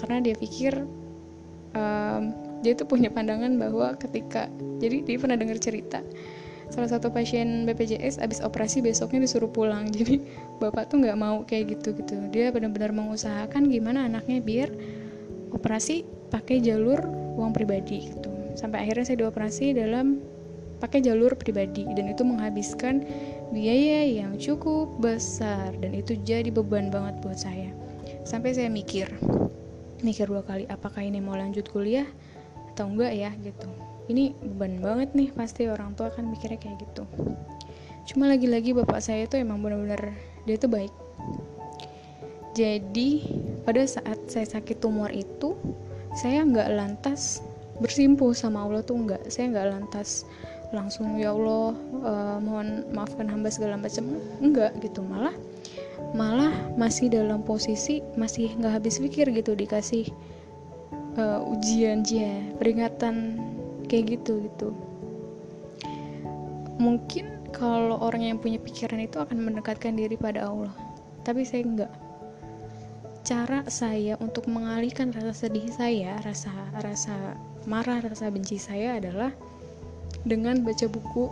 karena 0.00 0.20
dia 0.20 0.32
pikir 0.36 0.84
um, 1.76 2.36
dia 2.60 2.72
tuh 2.72 2.88
punya 2.88 3.12
pandangan 3.12 3.52
bahwa 3.56 3.92
ketika 4.00 4.48
jadi 4.80 5.04
dia 5.04 5.16
pernah 5.20 5.36
dengar 5.40 5.60
cerita 5.60 6.00
salah 6.68 6.88
satu 6.88 7.08
pasien 7.12 7.68
BPJS 7.68 8.20
abis 8.20 8.40
operasi 8.40 8.82
besoknya 8.82 9.22
disuruh 9.22 9.46
pulang. 9.46 9.86
Jadi 9.94 10.18
bapak 10.58 10.90
tuh 10.90 10.98
nggak 10.98 11.14
mau 11.14 11.46
kayak 11.46 11.78
gitu 11.78 11.94
gitu. 11.94 12.18
Dia 12.34 12.50
benar-benar 12.50 12.90
mengusahakan 12.90 13.70
gimana 13.70 14.10
anaknya 14.10 14.42
biar 14.42 14.74
operasi 15.54 16.02
pakai 16.26 16.58
jalur 16.58 16.98
uang 17.38 17.54
pribadi 17.54 18.10
gitu 18.10 18.35
sampai 18.56 18.88
akhirnya 18.88 19.04
saya 19.06 19.22
dioperasi 19.22 19.76
dalam 19.76 20.18
pakai 20.80 21.00
jalur 21.04 21.36
pribadi. 21.36 21.86
Dan 21.92 22.10
itu 22.12 22.24
menghabiskan 22.24 23.04
biaya 23.52 24.04
yang 24.08 24.36
cukup 24.40 24.90
besar. 24.98 25.72
Dan 25.78 25.94
itu 25.96 26.16
jadi 26.24 26.48
beban 26.50 26.90
banget 26.90 27.20
buat 27.22 27.38
saya. 27.38 27.70
Sampai 28.26 28.56
saya 28.56 28.66
mikir 28.66 29.06
mikir 30.04 30.28
dua 30.28 30.44
kali 30.44 30.68
apakah 30.68 31.00
ini 31.00 31.24
mau 31.24 31.32
lanjut 31.32 31.64
kuliah 31.72 32.04
atau 32.74 32.90
enggak 32.90 33.16
ya 33.16 33.30
gitu. 33.40 33.68
Ini 34.06 34.36
beban 34.38 34.78
banget 34.78 35.16
nih 35.16 35.32
pasti 35.32 35.66
orang 35.66 35.96
tua 35.96 36.12
kan 36.12 36.28
mikirnya 36.28 36.60
kayak 36.60 36.78
gitu. 36.84 37.08
Cuma 38.06 38.30
lagi-lagi 38.30 38.76
bapak 38.76 39.02
saya 39.02 39.26
itu 39.26 39.40
emang 39.40 39.58
benar-benar 39.64 40.14
dia 40.44 40.56
tuh 40.60 40.70
baik. 40.70 40.92
Jadi 42.54 43.24
pada 43.66 43.82
saat 43.84 44.16
saya 44.30 44.46
sakit 44.46 44.78
tumor 44.78 45.10
itu 45.10 45.58
saya 46.14 46.46
nggak 46.46 46.70
lantas 46.72 47.42
bersimpuh 47.82 48.32
sama 48.32 48.64
Allah 48.64 48.82
tuh 48.82 48.96
nggak 48.96 49.28
saya 49.28 49.52
nggak 49.52 49.68
lantas 49.72 50.24
langsung 50.74 51.14
ya 51.16 51.30
Allah 51.30 51.78
uh, 52.02 52.38
mohon 52.42 52.84
maafkan 52.90 53.30
hamba 53.30 53.52
segala 53.52 53.78
macam. 53.78 54.18
Enggak 54.42 54.74
gitu 54.82 55.02
malah 55.04 55.34
malah 56.12 56.52
masih 56.76 57.08
dalam 57.08 57.40
posisi 57.42 58.04
masih 58.14 58.52
nggak 58.58 58.80
habis 58.80 59.00
pikir 59.00 59.30
gitu 59.32 59.56
dikasih 59.56 60.08
uh, 61.16 61.40
ujian 61.44 62.04
dia 62.04 62.42
peringatan 62.58 63.38
kayak 63.86 64.18
gitu 64.20 64.42
gitu. 64.44 64.74
Mungkin 66.76 67.36
kalau 67.56 67.96
orang 68.04 68.28
yang 68.28 68.36
punya 68.36 68.60
pikiran 68.60 69.00
itu 69.00 69.16
akan 69.16 69.40
mendekatkan 69.40 69.96
diri 69.96 70.20
pada 70.20 70.44
Allah 70.44 70.76
tapi 71.24 71.42
saya 71.42 71.66
enggak 71.66 71.92
cara 73.26 73.66
saya 73.66 74.14
untuk 74.22 74.46
mengalihkan 74.46 75.10
rasa 75.10 75.34
sedih 75.34 75.66
saya 75.74 76.20
rasa 76.22 76.52
rasa 76.84 77.34
marah 77.66 77.98
rasa 77.98 78.30
benci 78.30 78.62
saya 78.62 78.96
adalah 78.96 79.34
dengan 80.22 80.62
baca 80.62 80.86
buku 80.86 81.26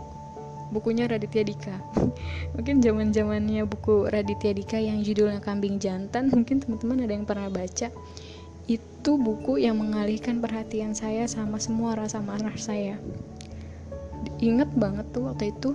bukunya 0.75 1.07
Raditya 1.07 1.47
Dika. 1.47 1.75
Mungkin 2.59 2.83
zaman 2.83 3.15
zamannya 3.15 3.63
buku 3.63 4.11
Raditya 4.11 4.51
Dika 4.51 4.75
yang 4.75 4.99
judulnya 4.99 5.39
Kambing 5.39 5.79
Jantan 5.79 6.27
mungkin 6.27 6.59
teman-teman 6.59 7.07
ada 7.07 7.13
yang 7.15 7.23
pernah 7.23 7.47
baca. 7.47 7.87
Itu 8.67 9.11
buku 9.15 9.61
yang 9.63 9.79
mengalihkan 9.79 10.43
perhatian 10.43 10.91
saya 10.97 11.29
sama 11.29 11.61
semua 11.61 11.95
rasa 11.95 12.19
marah 12.19 12.55
saya. 12.59 12.99
Inget 14.41 14.73
banget 14.75 15.05
tuh 15.15 15.31
waktu 15.31 15.55
itu. 15.55 15.71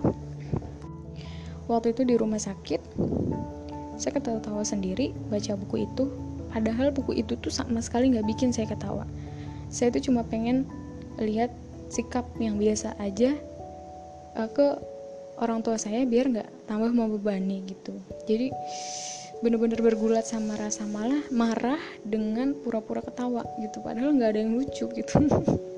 Waktu 1.71 1.95
itu 1.95 2.03
di 2.03 2.15
rumah 2.19 2.43
sakit 2.43 2.83
saya 4.01 4.17
ketawa-tawa 4.17 4.65
sendiri 4.65 5.13
baca 5.29 5.55
buku 5.55 5.87
itu. 5.87 6.11
Padahal 6.51 6.91
buku 6.91 7.15
itu 7.15 7.39
tuh 7.39 7.53
sama 7.53 7.79
sekali 7.79 8.11
nggak 8.11 8.27
bikin 8.27 8.51
saya 8.51 8.67
ketawa 8.67 9.07
saya 9.71 9.95
tuh 9.95 10.11
cuma 10.11 10.27
pengen 10.27 10.67
lihat 11.23 11.55
sikap 11.91 12.27
yang 12.43 12.59
biasa 12.59 12.99
aja 12.99 13.39
uh, 14.35 14.51
ke 14.51 14.67
orang 15.41 15.65
tua 15.65 15.79
saya 15.81 16.05
biar 16.05 16.31
nggak 16.31 16.51
tambah 16.69 16.93
membebani 16.93 17.65
gitu. 17.65 17.97
Jadi 18.29 18.53
bener-bener 19.41 19.81
bergulat 19.81 20.29
sama 20.29 20.53
rasa 20.61 20.85
malah 20.85 21.25
marah 21.33 21.81
dengan 22.05 22.53
pura-pura 22.53 23.01
ketawa 23.01 23.47
gitu. 23.63 23.81
Padahal 23.81 24.13
nggak 24.15 24.31
ada 24.37 24.41
yang 24.43 24.55
lucu 24.59 24.87
gitu. 24.91 25.15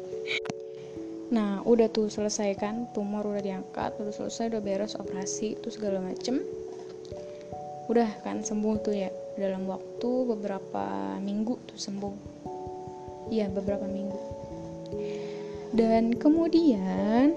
Nah 1.32 1.64
udah 1.64 1.88
tuh 1.88 2.12
selesai 2.12 2.60
kan 2.60 2.92
tumor 2.92 3.24
udah 3.24 3.40
diangkat 3.40 3.96
udah 3.96 4.12
selesai 4.12 4.52
udah 4.52 4.60
beres 4.60 4.92
operasi 5.00 5.56
itu 5.56 5.72
segala 5.72 6.04
macem. 6.04 6.44
Udah 7.88 8.20
kan 8.20 8.44
sembuh 8.44 8.76
tuh 8.84 8.92
ya 8.92 9.08
dalam 9.40 9.64
waktu 9.64 10.28
beberapa 10.28 11.16
minggu 11.24 11.56
tuh 11.64 11.80
sembuh 11.80 12.31
iya 13.32 13.48
beberapa 13.48 13.88
minggu. 13.88 14.20
Dan 15.72 16.12
kemudian 16.20 17.32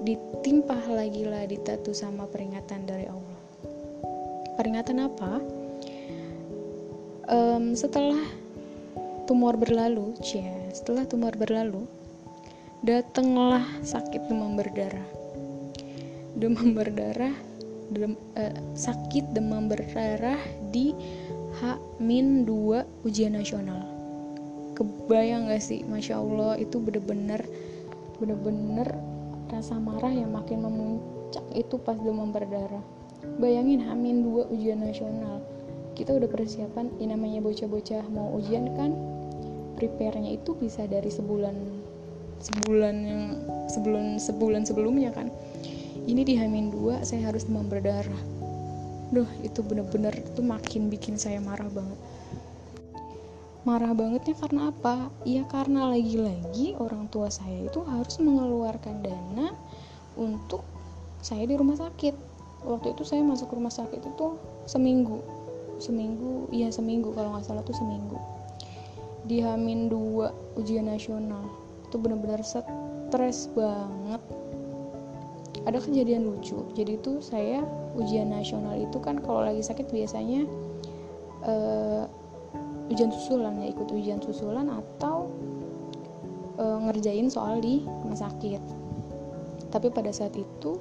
ditimpah 0.00 0.80
lagi 0.88 1.28
lah 1.28 1.44
ditatu 1.44 1.92
sama 1.92 2.24
peringatan 2.24 2.88
dari 2.88 3.04
Allah. 3.04 3.40
Peringatan 4.56 4.96
apa? 5.04 5.32
Um, 7.28 7.76
setelah 7.76 8.20
tumor 9.24 9.56
berlalu 9.56 10.12
cia 10.20 10.68
setelah 10.76 11.08
tumor 11.08 11.32
berlalu 11.32 11.88
datanglah 12.84 13.64
sakit 13.84 14.28
demam 14.28 14.56
berdarah. 14.56 15.08
Demam 16.36 16.76
berdarah 16.76 17.32
dem, 17.92 18.16
uh, 18.36 18.54
sakit 18.76 19.32
demam 19.32 19.68
berdarah 19.68 20.40
di 20.68 20.92
H-2 21.60 22.50
ujian 23.06 23.38
nasional 23.38 23.93
kebayang 24.74 25.48
gak 25.48 25.62
sih? 25.62 25.86
Masya 25.86 26.18
Allah 26.18 26.58
itu 26.58 26.82
bener-bener 26.82 27.40
bener-bener 28.18 28.86
rasa 29.50 29.78
marah 29.78 30.10
yang 30.10 30.34
makin 30.34 30.66
memuncak 30.66 31.42
itu 31.54 31.78
pas 31.82 31.98
demam 31.98 32.34
berdarah. 32.34 32.82
Bayangin 33.38 33.82
Hamin 33.86 34.26
2 34.26 34.50
ujian 34.54 34.82
nasional. 34.82 35.40
Kita 35.94 36.14
udah 36.14 36.26
persiapan 36.26 36.90
ini 36.98 37.14
namanya 37.14 37.38
bocah-bocah 37.42 38.02
mau 38.10 38.34
ujian 38.38 38.74
kan? 38.74 38.90
Prepare-nya 39.78 40.34
itu 40.34 40.58
bisa 40.58 40.86
dari 40.86 41.10
sebulan 41.10 41.54
sebulan 42.42 42.94
yang 43.06 43.22
sebelum 43.70 44.18
sebulan 44.18 44.62
sebelumnya 44.66 45.14
kan? 45.14 45.30
Ini 46.04 46.22
di 46.26 46.34
Hamin 46.36 46.74
2 46.74 47.06
saya 47.06 47.30
harus 47.30 47.46
demam 47.46 47.70
berdarah. 47.70 48.22
Duh 49.14 49.30
itu 49.46 49.62
bener-bener 49.62 50.12
itu 50.18 50.42
makin 50.42 50.90
bikin 50.90 51.14
saya 51.14 51.38
marah 51.38 51.70
banget 51.70 51.98
marah 53.64 53.96
bangetnya 53.96 54.36
karena 54.36 54.68
apa? 54.68 55.08
Ya 55.24 55.48
karena 55.48 55.88
lagi-lagi 55.88 56.76
orang 56.76 57.08
tua 57.08 57.32
saya 57.32 57.64
itu 57.64 57.80
harus 57.88 58.20
mengeluarkan 58.20 59.00
dana 59.00 59.56
untuk 60.20 60.60
saya 61.24 61.48
di 61.48 61.56
rumah 61.56 61.80
sakit. 61.80 62.12
Waktu 62.64 62.92
itu 62.92 63.02
saya 63.08 63.24
masuk 63.24 63.56
rumah 63.56 63.72
sakit 63.72 64.04
itu 64.04 64.26
seminggu. 64.68 65.24
Seminggu 65.80 66.48
iya 66.52 66.68
seminggu 66.68 67.16
kalau 67.16 67.32
nggak 67.32 67.44
salah 67.48 67.64
tuh 67.64 67.76
seminggu. 67.76 68.20
Di 69.24 69.40
Hamin 69.40 69.88
2 69.88 70.60
ujian 70.60 70.84
nasional. 70.84 71.48
Itu 71.88 71.96
benar-benar 71.96 72.44
stres 72.44 73.48
banget. 73.56 74.20
Ada 75.64 75.80
kejadian 75.80 76.28
lucu. 76.28 76.60
Jadi 76.76 77.00
itu 77.00 77.24
saya 77.24 77.64
ujian 77.96 78.28
nasional 78.28 78.76
itu 78.76 79.00
kan 79.00 79.16
kalau 79.24 79.40
lagi 79.40 79.64
sakit 79.64 79.88
biasanya 79.88 80.44
uh, 81.48 82.04
ujian 82.92 83.08
susulan 83.08 83.56
ya 83.60 83.72
ikut 83.72 83.88
ujian 83.88 84.20
susulan 84.20 84.68
atau 84.68 85.32
uh, 86.60 86.78
ngerjain 86.88 87.28
soal 87.32 87.60
di 87.60 87.84
rumah 87.84 88.18
sakit. 88.18 88.60
Tapi 89.72 89.88
pada 89.90 90.12
saat 90.14 90.34
itu 90.36 90.78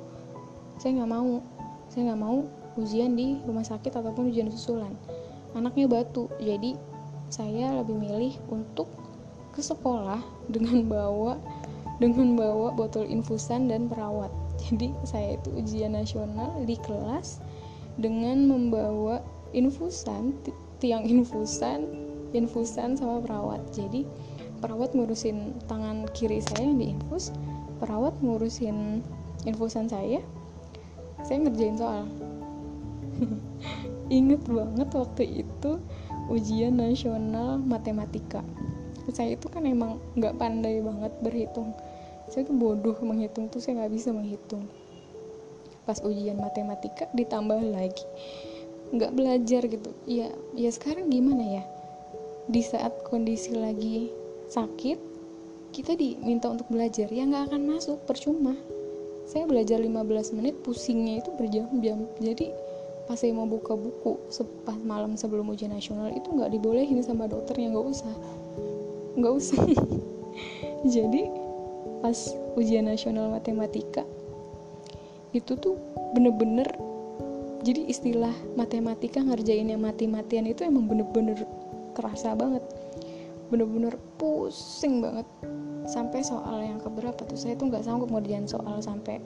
saya 0.78 1.02
nggak 1.02 1.12
mau. 1.12 1.42
Saya 1.90 2.14
nggak 2.14 2.22
mau 2.22 2.38
ujian 2.80 3.14
di 3.14 3.38
rumah 3.46 3.66
sakit 3.66 3.94
ataupun 3.94 4.34
ujian 4.34 4.50
susulan. 4.50 4.94
Anaknya 5.54 5.86
batu. 5.86 6.28
Jadi 6.42 6.76
saya 7.30 7.74
lebih 7.82 7.98
milih 7.98 8.34
untuk 8.50 8.90
ke 9.54 9.62
sekolah 9.62 10.22
dengan 10.54 10.86
bawa 10.86 11.38
dengan 12.02 12.36
bawa 12.36 12.74
botol 12.74 13.06
infusan 13.06 13.70
dan 13.70 13.88
perawat. 13.88 14.34
Jadi 14.70 14.92
saya 15.08 15.38
itu 15.38 15.50
ujian 15.54 15.94
nasional 15.96 16.52
di 16.66 16.76
kelas 16.82 17.40
dengan 17.98 18.50
membawa 18.50 19.22
infusan 19.54 20.34
tiang 20.84 21.08
infusan 21.08 21.88
infusan 22.36 23.00
sama 23.00 23.24
perawat. 23.24 23.64
Jadi 23.72 24.04
perawat 24.60 24.92
ngurusin 24.92 25.56
tangan 25.72 26.04
kiri 26.12 26.44
saya 26.44 26.68
yang 26.68 26.76
diinfus 26.76 27.32
perawat 27.80 28.12
ngurusin 28.20 29.00
infusan 29.48 29.88
saya. 29.88 30.20
Saya 31.24 31.48
ngerjain 31.48 31.80
soal. 31.80 32.04
Inget 34.12 34.44
banget 34.44 34.90
waktu 34.92 35.48
itu 35.48 35.80
ujian 36.28 36.76
nasional 36.76 37.64
matematika. 37.64 38.44
Saya 39.08 39.40
itu 39.40 39.48
kan 39.48 39.64
emang 39.64 40.04
nggak 40.20 40.36
pandai 40.36 40.84
banget 40.84 41.16
berhitung. 41.24 41.72
Saya 42.28 42.44
tuh 42.44 42.56
bodoh 42.60 42.98
menghitung 43.00 43.48
tuh 43.48 43.64
saya 43.64 43.84
nggak 43.84 43.94
bisa 43.96 44.12
menghitung. 44.12 44.68
Pas 45.88 46.00
ujian 46.04 46.40
matematika 46.40 47.08
ditambah 47.16 47.60
lagi 47.72 48.04
nggak 48.94 49.12
belajar 49.18 49.66
gitu. 49.66 49.90
Ya 50.06 50.30
ya 50.54 50.70
sekarang 50.70 51.10
gimana 51.10 51.42
ya? 51.42 51.64
Di 52.46 52.62
saat 52.62 52.94
kondisi 53.10 53.58
lagi 53.58 54.14
sakit 54.54 55.00
kita 55.74 55.98
diminta 55.98 56.54
untuk 56.54 56.70
belajar 56.70 57.10
ya 57.10 57.26
nggak 57.26 57.50
akan 57.50 57.62
masuk 57.74 57.98
percuma. 58.06 58.54
Saya 59.26 59.50
belajar 59.50 59.82
15 59.82 60.38
menit 60.38 60.56
pusingnya 60.62 61.26
itu 61.26 61.34
berjam-jam. 61.34 62.06
Jadi 62.22 62.54
pas 63.10 63.20
saya 63.20 63.36
mau 63.36 63.50
buka 63.50 63.76
buku 63.76 64.16
pas 64.64 64.78
malam 64.80 65.18
sebelum 65.18 65.52
ujian 65.52 65.74
nasional 65.74 66.14
itu 66.14 66.30
nggak 66.30 66.54
dibolehin 66.54 67.02
sama 67.02 67.26
dokternya 67.26 67.74
nggak 67.74 67.88
usah. 67.90 68.14
Nggak 69.18 69.34
usah. 69.34 69.62
Jadi 70.94 71.22
pas 72.04 72.18
ujian 72.60 72.86
nasional 72.86 73.32
matematika 73.34 74.06
itu 75.34 75.58
tuh 75.58 75.80
bener-bener 76.14 76.70
jadi 77.64 77.88
istilah 77.88 78.36
matematika 78.60 79.24
ngerjain 79.24 79.72
yang 79.72 79.80
mati-matian 79.80 80.44
itu 80.52 80.68
emang 80.68 80.84
bener-bener 80.84 81.48
kerasa 81.96 82.36
banget. 82.36 82.60
Bener-bener 83.48 83.96
pusing 84.20 85.00
banget. 85.00 85.24
Sampai 85.88 86.28
soal 86.28 86.60
yang 86.60 86.84
keberapa 86.84 87.24
tuh 87.24 87.40
saya 87.40 87.56
tuh 87.56 87.72
nggak 87.72 87.88
sanggup 87.88 88.12
ngerjain 88.12 88.52
soal 88.52 88.84
sampai 88.84 89.24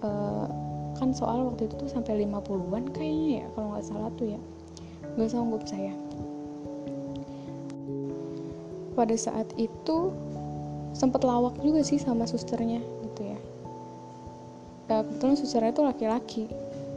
uh, 0.00 0.48
kan 0.96 1.12
soal 1.12 1.52
waktu 1.52 1.68
itu 1.68 1.76
tuh 1.76 1.92
sampai 1.92 2.24
50-an 2.24 2.88
kayaknya 2.96 3.44
ya 3.44 3.46
kalau 3.52 3.68
nggak 3.76 3.84
salah 3.84 4.10
tuh 4.16 4.32
ya. 4.32 4.40
Nggak 5.20 5.30
sanggup 5.36 5.62
saya. 5.68 5.92
Pada 8.96 9.12
saat 9.12 9.52
itu 9.60 10.08
sempat 10.96 11.20
lawak 11.20 11.60
juga 11.60 11.84
sih 11.84 12.00
sama 12.00 12.24
susternya 12.24 12.80
gitu 12.80 13.28
ya. 13.28 13.38
Ya 14.88 15.04
kebetulan 15.04 15.36
susternya 15.36 15.76
itu 15.76 15.84
laki-laki 15.84 16.44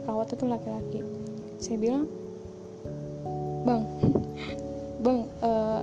perawat 0.02 0.32
itu 0.32 0.44
laki-laki. 0.48 1.00
Saya 1.60 1.76
bilang 1.76 2.04
bang 3.60 3.84
bang 5.04 5.20
uh, 5.44 5.80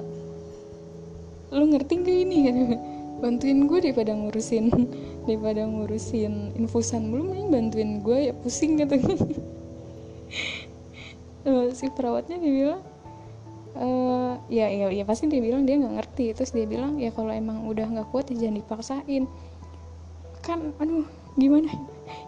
lu 1.53 1.65
ngerti 1.73 1.93
gak 2.01 2.17
ini? 2.27 2.37
Kan 2.49 2.57
bantuin 3.21 3.65
gue 3.65 3.79
daripada 3.81 4.13
ngurusin 4.13 4.69
daripada 5.25 5.65
ngurusin 5.65 6.57
infusan. 6.57 7.09
Belum 7.09 7.33
nih 7.33 7.45
bantuin 7.49 8.01
gue 8.01 8.31
ya 8.31 8.33
pusing 8.33 8.77
gitu 8.81 8.97
si 11.71 11.87
perawatnya 11.95 12.43
dia 12.43 12.51
bilang 12.51 12.81
uh, 13.79 14.35
ya 14.51 14.67
ya 14.67 14.91
ya 14.91 15.07
pasti 15.07 15.31
dia 15.31 15.39
bilang 15.39 15.63
dia 15.63 15.79
nggak 15.79 15.95
ngerti. 16.01 16.35
Terus 16.35 16.51
dia 16.51 16.67
bilang 16.67 16.99
ya 16.99 17.09
kalau 17.15 17.31
emang 17.31 17.63
udah 17.65 17.87
nggak 17.87 18.11
kuat 18.11 18.27
ya 18.33 18.47
jangan 18.47 18.59
dipaksain. 18.59 19.23
Kan 20.43 20.75
aduh 20.77 21.07
gimana 21.39 21.71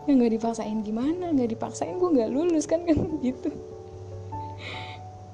ya 0.05 0.11
nggak 0.11 0.33
dipaksain 0.39 0.79
gimana? 0.83 1.31
Nggak 1.31 1.55
dipaksain 1.57 1.95
gue 1.97 2.09
nggak 2.09 2.31
lulus 2.31 2.65
kan 2.69 2.83
kan 2.83 2.97
gitu. 3.25 3.49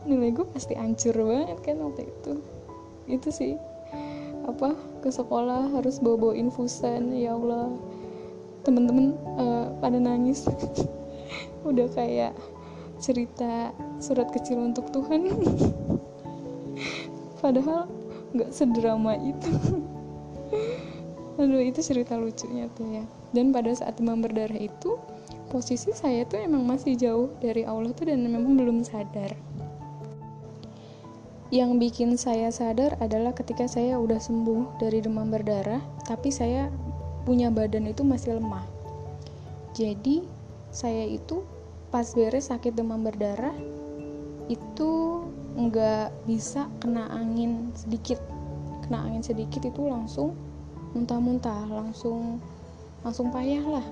Nilai 0.05 0.31
gue 0.34 0.45
pasti 0.53 0.77
hancur 0.77 1.15
banget 1.17 1.60
kan 1.65 1.77
waktu 1.81 2.08
itu. 2.10 2.34
Itu 3.10 3.29
sih 3.34 3.53
apa 4.45 4.77
ke 5.01 5.10
sekolah 5.10 5.73
harus 5.73 5.97
bawa 5.97 6.29
bawa 6.29 6.34
infusan 6.38 7.13
ya 7.13 7.34
Allah. 7.34 7.73
Temen-temen 8.65 9.17
uh, 9.38 9.73
pada 9.81 9.97
nangis. 9.97 10.45
Udah 11.69 11.89
kayak 11.93 12.34
cerita 13.01 13.73
surat 13.97 14.29
kecil 14.34 14.62
untuk 14.62 14.89
Tuhan. 14.93 15.29
Padahal 17.41 17.86
nggak 18.36 18.51
sedrama 18.51 19.15
itu 19.21 19.53
aduh 21.36 21.60
itu 21.60 21.84
cerita 21.84 22.15
lucunya 22.15 22.71
tuh 22.74 22.88
ya. 22.88 23.04
Dan 23.36 23.52
pada 23.52 23.71
saat 23.76 24.00
demam 24.00 24.24
berdarah 24.24 24.56
itu 24.56 24.95
posisi 25.52 25.91
saya 25.91 26.24
tuh 26.28 26.39
emang 26.43 26.63
masih 26.63 26.95
jauh 26.95 27.28
dari 27.43 27.67
Allah 27.67 27.91
tuh 27.91 28.08
dan 28.08 28.24
memang 28.24 28.56
belum 28.56 28.84
sadar. 28.84 29.36
Yang 31.54 31.71
bikin 31.78 32.10
saya 32.17 32.50
sadar 32.50 32.98
adalah 33.00 33.32
ketika 33.32 33.69
saya 33.69 33.95
udah 34.02 34.17
sembuh 34.17 34.82
dari 34.82 35.00
demam 35.00 35.30
berdarah 35.30 35.80
tapi 36.04 36.34
saya 36.34 36.67
punya 37.24 37.54
badan 37.54 37.88
itu 37.88 38.02
masih 38.02 38.39
lemah. 38.39 38.65
Jadi 39.76 40.24
saya 40.71 41.08
itu 41.08 41.43
pas 41.93 42.12
beres 42.12 42.52
sakit 42.52 42.76
demam 42.76 43.00
berdarah 43.04 43.56
itu 44.52 44.91
nggak 45.56 46.12
bisa 46.28 46.67
kena 46.84 47.08
angin 47.15 47.71
sedikit. 47.78 48.19
Kena 48.84 49.08
angin 49.08 49.24
sedikit 49.24 49.63
itu 49.65 49.88
langsung 49.88 50.36
muntah-muntah 50.95 51.67
langsung 51.67 52.39
langsung 53.03 53.29
payah 53.29 53.62
lah. 53.67 53.86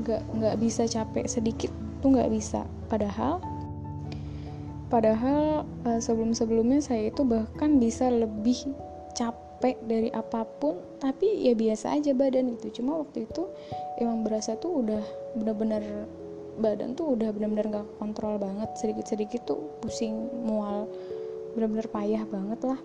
Nggak 0.00 0.22
nggak 0.38 0.56
bisa 0.62 0.86
capek 0.86 1.26
sedikit 1.26 1.74
tuh 2.00 2.14
nggak 2.14 2.30
bisa. 2.30 2.62
Padahal 2.86 3.42
padahal 4.86 5.66
uh, 5.84 6.00
sebelum-sebelumnya 6.00 6.78
saya 6.80 7.10
itu 7.10 7.26
bahkan 7.26 7.82
bisa 7.82 8.08
lebih 8.08 8.70
capek 9.12 9.76
dari 9.84 10.08
apa 10.14 10.44
pun 10.58 10.80
tapi 11.02 11.44
ya 11.44 11.58
biasa 11.58 11.98
aja 11.98 12.14
badan 12.14 12.54
itu. 12.54 12.70
Cuma 12.80 13.02
waktu 13.02 13.26
itu 13.26 13.50
emang 13.98 14.22
berasa 14.22 14.54
tuh 14.56 14.86
udah 14.86 15.02
bener-bener 15.36 16.06
badan 16.52 16.92
tuh 16.92 17.16
udah 17.16 17.32
benar-benar 17.34 17.82
gak 17.82 17.88
kontrol 17.98 18.38
banget. 18.38 18.70
Sedikit-sedikit 18.78 19.44
tuh 19.44 19.60
pusing 19.82 20.14
mual 20.46 20.86
benar-benar 21.52 21.88
payah 21.92 22.24
banget 22.28 22.60
lah. 22.64 22.80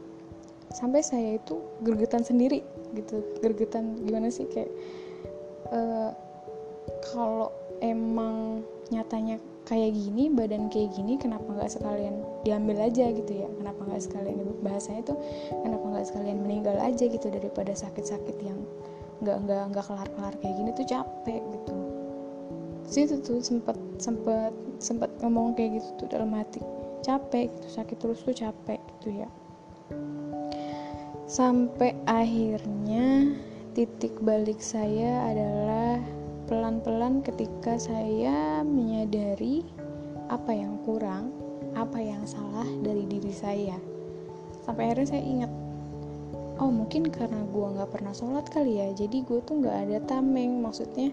Sampai 0.75 0.99
saya 0.99 1.39
itu 1.39 1.63
gergetan 1.79 2.27
sendiri 2.27 2.59
gitu 2.95 3.23
gergetan 3.43 3.99
gimana 4.05 4.31
sih 4.31 4.47
kayak 4.47 4.71
uh, 5.71 6.11
kalau 7.03 7.51
emang 7.83 8.63
nyatanya 8.89 9.37
kayak 9.67 9.91
gini 9.99 10.31
badan 10.31 10.71
kayak 10.71 10.95
gini 10.95 11.19
kenapa 11.19 11.43
nggak 11.43 11.67
sekalian 11.67 12.23
diambil 12.47 12.87
aja 12.87 13.11
gitu 13.11 13.43
ya? 13.43 13.47
Kenapa 13.59 13.83
nggak 13.83 13.99
sekalian 13.99 14.37
bahasanya 14.63 15.01
tuh 15.03 15.19
kenapa 15.51 15.85
nggak 15.91 16.05
sekalian 16.07 16.39
meninggal 16.39 16.79
aja 16.79 17.03
gitu 17.03 17.27
daripada 17.27 17.75
sakit-sakit 17.75 18.37
yang 18.39 18.59
nggak 19.19 19.37
nggak 19.43 19.63
nggak 19.75 19.85
kelar 19.85 20.07
kelar 20.15 20.33
kayak 20.39 20.55
gini 20.55 20.71
tuh 20.71 20.87
capek 20.87 21.43
gitu. 21.43 21.75
Situ 22.87 23.19
tuh 23.19 23.43
sempat 23.43 23.75
sempat 23.99 24.55
sempat 24.79 25.11
ngomong 25.19 25.59
kayak 25.59 25.83
gitu 25.83 25.89
tuh 25.99 26.07
dalam 26.15 26.31
hati 26.31 26.63
capek 27.03 27.51
gitu 27.59 27.67
sakit 27.71 27.97
terus 27.99 28.19
tuh 28.23 28.35
capek 28.35 28.79
gitu 28.97 29.23
ya 29.23 29.29
sampai 31.27 31.91
akhirnya 32.07 33.35
titik 33.75 34.15
balik 34.23 34.63
saya 34.63 35.27
adalah 35.27 35.99
pelan-pelan 36.47 37.19
ketika 37.19 37.75
saya 37.75 38.63
menyadari 38.63 39.67
apa 40.31 40.55
yang 40.55 40.79
kurang 40.87 41.35
apa 41.75 41.99
yang 41.99 42.23
salah 42.23 42.65
dari 42.79 43.03
diri 43.05 43.35
saya. 43.35 43.75
Sampai 44.63 44.87
akhirnya 44.87 45.19
saya 45.19 45.23
ingat 45.27 45.51
oh 46.63 46.71
mungkin 46.71 47.11
karena 47.11 47.43
gue 47.51 47.67
nggak 47.75 47.91
pernah 47.91 48.15
sholat 48.15 48.47
kali 48.49 48.81
ya 48.81 48.89
jadi 48.95 49.21
gue 49.27 49.39
tuh 49.43 49.59
nggak 49.59 49.77
ada 49.83 49.97
tameng. 50.07 50.63
Maksudnya 50.63 51.11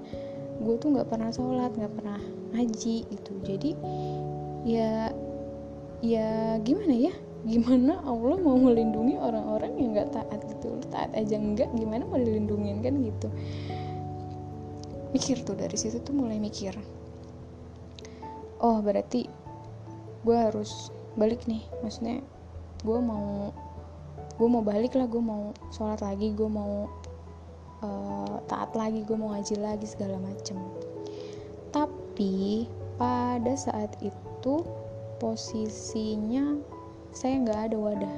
gue 0.62 0.74
tuh 0.79 0.94
nggak 0.94 1.11
pernah 1.11 1.35
sholat 1.35 1.74
nggak 1.74 1.90
pernah 1.90 2.22
ngaji 2.55 3.03
gitu. 3.11 3.33
Jadi 3.42 3.70
ya 4.62 5.11
ya 6.00 6.57
gimana 6.62 6.94
ya 6.94 7.14
gimana 7.44 8.00
Allah 8.09 8.40
mau 8.40 8.57
melindungi 8.57 9.20
orang-orang 9.20 9.76
yang 9.76 9.92
nggak 9.92 10.16
taat 10.16 10.40
gitu? 10.48 10.80
Taat 10.88 11.12
aja 11.12 11.37
enggak 11.37 11.68
gimana 11.76 12.09
mau 12.09 12.16
dilindungin 12.16 12.80
kan 12.80 12.96
gitu. 13.04 13.28
Mikir 15.12 15.44
tuh 15.44 15.54
dari 15.54 15.76
situ 15.76 16.00
tuh 16.00 16.16
mulai 16.16 16.40
mikir. 16.40 16.72
Oh 18.64 18.80
berarti 18.80 19.28
gue 20.24 20.37
harus 20.37 20.88
balik 21.20 21.44
nih. 21.44 21.62
Maksudnya 21.85 22.24
gue 22.80 22.98
mau 22.98 23.52
gue 24.35 24.48
mau 24.50 24.64
balik 24.64 24.96
lah 24.98 25.07
gue 25.07 25.22
mau 25.22 25.54
sholat 25.70 26.02
lagi 26.02 26.35
gue 26.35 26.48
mau 26.48 26.90
uh, 27.85 28.37
taat 28.50 28.74
lagi 28.74 29.07
gue 29.07 29.14
mau 29.14 29.37
ngaji 29.37 29.61
lagi 29.61 29.87
segala 29.87 30.16
macem. 30.16 30.57
Tapi 31.70 32.64
pada 32.96 33.52
saat 33.52 33.94
itu 34.00 34.64
posisinya 35.20 36.73
saya 37.14 37.38
nggak 37.46 37.61
ada 37.70 37.77
wadah. 37.79 38.16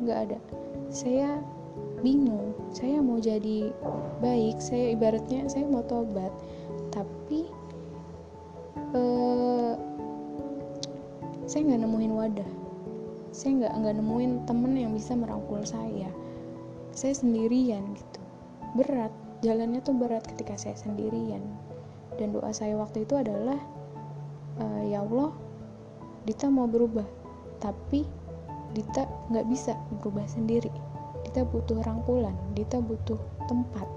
Nggak 0.00 0.18
ada. 0.26 0.38
Saya 0.88 1.36
bingung. 2.00 2.56
Saya 2.72 3.04
mau 3.04 3.20
jadi 3.20 3.68
baik 4.24 4.58
saya 4.64 4.96
ibaratnya 4.96 5.44
saya 5.52 5.68
mau 5.68 5.84
tobat. 5.84 6.32
Tapi 6.88 7.44
uh, 8.96 9.76
saya 11.44 11.60
nggak 11.68 11.84
nemuin 11.84 12.12
wadah. 12.16 12.50
Saya 13.36 13.60
nggak 13.60 13.72
nggak 13.76 13.96
nemuin 14.00 14.32
temen 14.48 14.72
yang 14.72 14.92
bisa 14.96 15.12
merangkul 15.12 15.60
saya. 15.68 16.08
Saya 16.96 17.12
sendirian 17.12 17.92
gitu. 17.92 18.20
Berat. 18.72 19.12
Jalannya 19.44 19.84
tuh 19.84 19.94
berat 19.94 20.24
ketika 20.24 20.56
saya 20.56 20.74
sendirian. 20.74 21.44
Dan 22.16 22.34
doa 22.34 22.50
saya 22.50 22.74
waktu 22.74 23.06
itu 23.06 23.14
adalah 23.14 23.60
e, 24.58 24.90
ya 24.90 25.06
Allah 25.06 25.30
Dita 26.26 26.50
mau 26.50 26.66
berubah 26.66 27.06
tapi 27.58 28.06
Dita 28.76 29.08
nggak 29.32 29.46
bisa 29.48 29.72
berubah 29.98 30.28
sendiri. 30.28 30.68
Dita 31.24 31.42
butuh 31.42 31.80
rangkulan 31.82 32.36
Dita 32.52 32.78
butuh 32.84 33.16
tempat. 33.48 33.88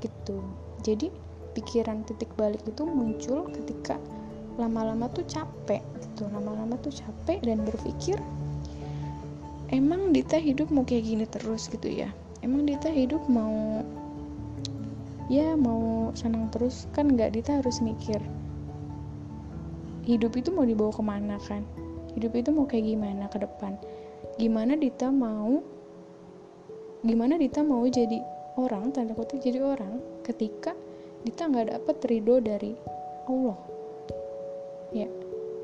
Gitu. 0.00 0.40
Jadi 0.80 1.12
pikiran 1.52 2.06
titik 2.08 2.32
balik 2.40 2.64
itu 2.64 2.82
muncul 2.88 3.44
ketika 3.52 4.00
lama-lama 4.56 5.06
tuh 5.12 5.24
capek 5.28 5.84
gitu. 6.00 6.26
Lama-lama 6.32 6.80
tuh 6.80 6.92
capek 6.92 7.44
dan 7.44 7.62
berpikir 7.62 8.16
emang 9.68 10.16
Dita 10.16 10.40
hidup 10.40 10.72
mau 10.72 10.88
kayak 10.88 11.04
gini 11.04 11.24
terus? 11.28 11.68
Gitu 11.68 11.92
ya. 11.92 12.08
Emang 12.40 12.64
Dita 12.64 12.88
hidup 12.88 13.20
mau 13.28 13.84
ya 15.28 15.54
mau 15.60 16.10
senang 16.16 16.48
terus? 16.48 16.88
Kan 16.96 17.12
nggak 17.12 17.36
Dita 17.36 17.60
harus 17.60 17.84
mikir 17.84 18.18
hidup 20.10 20.34
itu 20.34 20.50
mau 20.50 20.66
dibawa 20.66 20.90
ke 20.90 21.02
mana 21.04 21.36
kan 21.46 21.62
hidup 22.16 22.32
itu 22.34 22.50
mau 22.50 22.66
kayak 22.66 22.86
gimana 22.90 23.24
ke 23.30 23.38
depan? 23.38 23.78
Gimana 24.36 24.76
Dita 24.76 25.08
mau 25.12 25.62
gimana 27.00 27.40
Dita 27.40 27.64
mau 27.64 27.80
jadi 27.88 28.20
orang 28.60 28.92
tanda 28.92 29.16
kutip 29.16 29.40
jadi 29.40 29.62
orang 29.64 30.00
ketika 30.26 30.76
Dita 31.24 31.48
nggak 31.48 31.72
dapet 31.72 31.96
ridho 32.08 32.40
dari 32.40 32.72
Allah? 33.28 33.58
Ya 34.90 35.08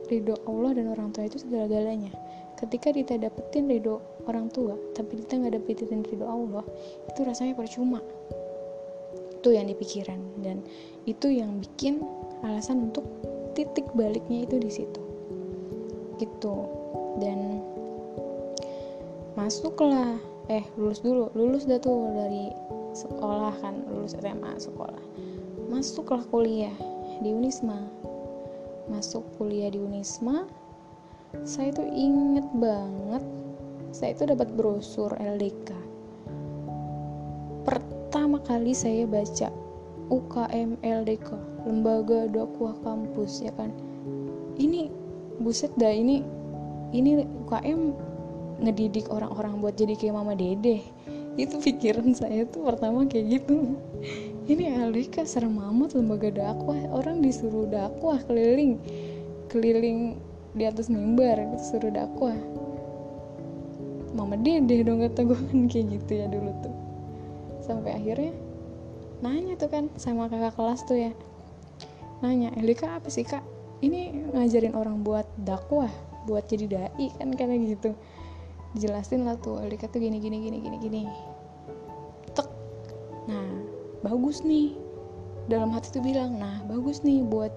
ridho 0.07 0.37
Allah 0.47 0.71
dan 0.77 0.93
orang 0.93 1.11
tua 1.11 1.27
itu 1.27 1.41
segala-galanya. 1.41 2.13
Ketika 2.57 2.89
Dita 2.93 3.21
dapetin 3.21 3.69
ridho 3.69 4.01
orang 4.29 4.49
tua 4.53 4.77
tapi 4.97 5.21
Dita 5.21 5.37
nggak 5.37 5.61
dapetin 5.61 6.03
ridho 6.05 6.25
Allah 6.25 6.65
itu 7.09 7.21
rasanya 7.25 7.55
percuma. 7.57 8.01
Itu 9.37 9.55
yang 9.55 9.71
dipikiran 9.71 10.19
dan 10.43 10.65
itu 11.07 11.31
yang 11.31 11.63
bikin 11.63 12.03
alasan 12.43 12.91
untuk 12.91 13.07
titik 13.55 13.87
baliknya 13.95 14.45
itu 14.45 14.59
di 14.59 14.69
situ 14.69 15.06
gitu. 16.19 16.69
Dan 17.21 17.65
masuklah 19.37 20.17
eh 20.47 20.65
lulus 20.79 21.03
dulu 21.03 21.29
lulus 21.35 21.67
dah 21.67 21.81
tuh 21.81 22.13
dari 22.15 22.53
sekolah 22.97 23.55
kan 23.61 23.85
lulus 23.93 24.17
SMA 24.17 24.53
sekolah. 24.57 25.03
Masuklah 25.69 26.23
kuliah 26.29 26.75
di 27.21 27.33
Unisma. 27.33 27.81
Masuk 28.87 29.27
kuliah 29.37 29.69
di 29.69 29.83
Unisma 29.83 30.47
saya 31.45 31.75
tuh 31.75 31.85
inget 31.91 32.47
banget 32.57 33.25
saya 33.93 34.15
itu 34.15 34.25
dapat 34.31 34.49
brosur 34.57 35.13
LDK 35.19 35.75
pertama 37.67 38.41
kali 38.41 38.73
saya 38.73 39.05
baca 39.05 39.51
UKM 40.09 40.79
LDK 40.81 41.29
lembaga 41.67 42.31
dakwah 42.31 42.79
kampus 42.87 43.43
ya 43.43 43.51
kan? 43.59 43.75
Ini 44.55 44.87
buset 45.47 45.71
dah 45.79 45.95
ini 45.95 46.27
ini 46.91 47.23
UKM 47.23 47.95
ngedidik 48.67 49.07
orang-orang 49.15 49.63
buat 49.63 49.79
jadi 49.79 49.95
kayak 49.95 50.19
mama 50.19 50.35
dede. 50.35 50.83
Itu 51.39 51.63
pikiran 51.63 52.11
saya 52.19 52.43
tuh 52.51 52.67
pertama 52.67 53.07
kayak 53.07 53.39
gitu. 53.39 53.79
Ini 54.51 54.91
LDK 54.91 55.23
serem 55.23 55.55
amat 55.55 55.95
lembaga 55.95 56.35
dakwah. 56.35 56.79
Orang 56.91 57.23
disuruh 57.23 57.71
dakwah 57.71 58.19
keliling 58.27 58.83
keliling 59.47 60.19
di 60.59 60.67
atas 60.67 60.91
mimbar 60.91 61.39
gitu 61.39 61.79
suruh 61.79 61.95
dakwah. 61.95 62.35
Mama 64.19 64.35
dede 64.35 64.83
dong 64.83 64.99
kata 65.07 65.31
gue 65.31 65.39
kan 65.39 65.71
kayak 65.71 65.87
gitu 65.95 66.13
ya 66.19 66.27
dulu 66.27 66.51
tuh. 66.59 66.75
Sampai 67.63 67.95
akhirnya 67.95 68.35
nanya 69.23 69.55
tuh 69.55 69.71
kan 69.71 69.95
sama 69.95 70.27
kakak 70.27 70.59
kelas 70.59 70.83
tuh 70.91 70.99
ya. 70.99 71.13
Nanya 72.25 72.51
LDK 72.59 72.99
apa 72.99 73.09
sih 73.13 73.23
kak 73.23 73.56
ini 73.85 74.25
ngajarin 74.33 74.73
orang 74.73 75.05
buat 75.05 75.29
dakwah 75.45 75.91
buat 76.27 76.49
jadi 76.49 76.67
dai 76.67 77.07
kan 77.17 77.31
kayak 77.33 77.79
gitu. 77.79 77.91
Jelasin 78.77 79.25
lah 79.25 79.41
tuh 79.41 79.63
LDK 79.63 79.89
tuh 79.89 80.03
gini 80.03 80.21
gini 80.21 80.43
gini 80.43 80.59
gini 80.61 80.77
gini. 80.83 81.03
Tek. 82.35 82.49
Nah 83.31 83.49
bagus 84.05 84.43
nih. 84.45 84.77
Dalam 85.47 85.71
hati 85.71 85.95
tuh 85.95 86.03
bilang 86.03 86.43
nah 86.43 86.61
bagus 86.67 87.07
nih 87.07 87.23
buat 87.23 87.55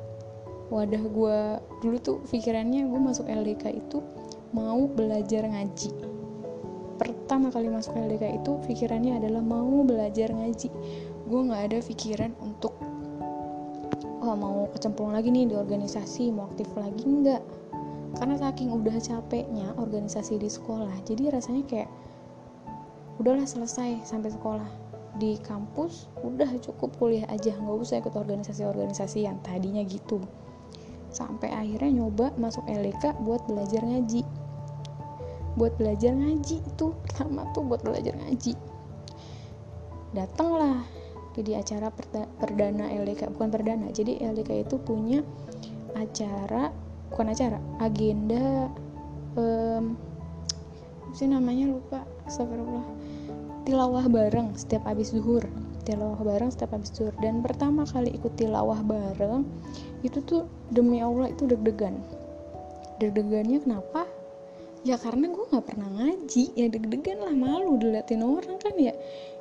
wadah 0.70 1.02
gue 1.02 1.38
dulu 1.82 1.98
tuh 1.98 2.18
pikirannya 2.30 2.86
gue 2.86 3.00
masuk 3.02 3.26
LDK 3.26 3.74
itu 3.74 4.06
mau 4.54 4.86
belajar 4.86 5.50
ngaji. 5.50 5.92
Pertama 7.02 7.50
kali 7.50 7.74
masuk 7.74 7.98
LDK 7.98 8.44
itu 8.44 8.52
pikirannya 8.70 9.18
adalah 9.18 9.42
mau 9.42 9.82
belajar 9.82 10.30
ngaji. 10.30 10.70
Gue 11.26 11.42
nggak 11.50 11.74
ada 11.74 11.80
pikiran 11.82 12.32
untuk 12.38 12.78
oh 14.30 14.38
mau 14.38 14.70
kecemplung 14.70 15.10
lagi 15.10 15.34
nih 15.34 15.50
di 15.50 15.56
organisasi 15.58 16.30
mau 16.30 16.46
aktif 16.54 16.70
lagi 16.78 17.02
nggak? 17.02 17.42
Karena 18.14 18.38
saking 18.38 18.70
udah 18.70 18.94
capeknya 19.02 19.74
organisasi 19.82 20.38
di 20.38 20.46
sekolah 20.46 20.94
jadi 21.02 21.34
rasanya 21.34 21.66
kayak 21.66 21.90
udahlah 23.18 23.50
selesai 23.50 24.06
sampai 24.06 24.30
sekolah. 24.30 24.70
Di 25.18 25.42
kampus 25.42 26.06
udah 26.22 26.46
cukup 26.62 26.94
kuliah 27.02 27.26
aja 27.34 27.58
nggak 27.58 27.78
usah 27.82 27.98
ikut 27.98 28.14
organisasi-organisasi 28.14 29.26
yang 29.26 29.42
tadinya 29.42 29.82
gitu. 29.82 30.22
Sampai 31.10 31.50
akhirnya 31.50 32.06
nyoba 32.06 32.30
masuk 32.38 32.62
LDK 32.70 33.18
buat 33.26 33.42
belajar 33.50 33.82
ngaji. 33.82 34.22
Buat 35.58 35.74
belajar 35.82 36.14
ngaji 36.14 36.62
itu 36.62 36.94
pertama 37.02 37.50
tuh 37.58 37.66
buat 37.66 37.82
belajar 37.82 38.14
ngaji. 38.14 38.54
Datanglah 40.14 40.86
jadi 41.40 41.64
acara 41.64 41.88
perdana 42.44 42.92
LDK 42.92 43.32
bukan 43.32 43.48
perdana. 43.48 43.88
Jadi 43.96 44.20
LDK 44.20 44.68
itu 44.68 44.76
punya 44.76 45.24
acara 45.96 46.68
bukan 47.08 47.32
acara 47.32 47.58
agenda 47.80 48.68
um, 49.40 49.96
sih 51.16 51.32
namanya? 51.32 51.72
Lupa. 51.72 52.04
Astagfirullah. 52.28 52.86
Tilawah 53.64 54.06
bareng 54.12 54.52
setiap 54.60 54.84
habis 54.84 55.16
zuhur. 55.16 55.48
Tilawah 55.88 56.20
bareng 56.20 56.52
setiap 56.52 56.76
habis 56.76 56.92
zuhur. 56.92 57.16
Dan 57.24 57.40
pertama 57.40 57.88
kali 57.88 58.12
ikut 58.20 58.36
tilawah 58.36 58.84
bareng 58.84 59.48
itu 60.04 60.20
tuh 60.28 60.44
demi 60.76 61.00
Allah 61.00 61.32
itu 61.32 61.48
deg-degan. 61.48 61.96
Deg-degannya 63.00 63.64
kenapa 63.64 64.04
ya 64.88 64.96
karena 64.96 65.28
gue 65.28 65.46
nggak 65.50 65.66
pernah 65.66 65.90
ngaji. 65.92 66.44
Ya 66.56 66.68
deg-degan 66.72 67.20
lah 67.24 67.36
malu 67.36 67.76
diliatin 67.80 68.24
orang 68.24 68.58
kan 68.62 68.76
ya. 68.80 68.94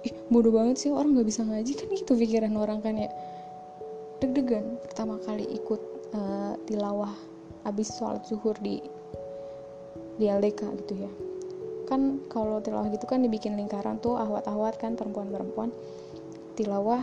Ih 0.02 0.14
bodoh 0.30 0.50
banget 0.54 0.86
sih 0.86 0.90
orang 0.90 1.14
nggak 1.14 1.28
bisa 1.28 1.42
ngaji. 1.46 1.72
Kan 1.78 1.88
gitu 1.94 2.12
pikiran 2.18 2.54
orang 2.58 2.78
kan 2.82 2.98
ya. 2.98 3.10
Deg-degan 4.18 4.82
pertama 4.82 5.18
kali 5.22 5.46
ikut 5.46 5.80
uh, 6.14 6.54
tilawah 6.66 7.14
habis 7.62 7.94
sholat 7.94 8.24
zuhur 8.26 8.54
di 8.58 8.82
di 10.18 10.26
LDK 10.26 10.60
gitu 10.84 10.94
ya. 11.06 11.10
Kan 11.86 12.26
kalau 12.28 12.58
tilawah 12.58 12.90
gitu 12.90 13.06
kan 13.06 13.22
dibikin 13.22 13.54
lingkaran 13.54 14.02
tuh 14.02 14.18
ahwat-ahwat 14.18 14.76
kan 14.82 14.98
perempuan-perempuan. 14.98 15.70
Tilawah 16.58 17.02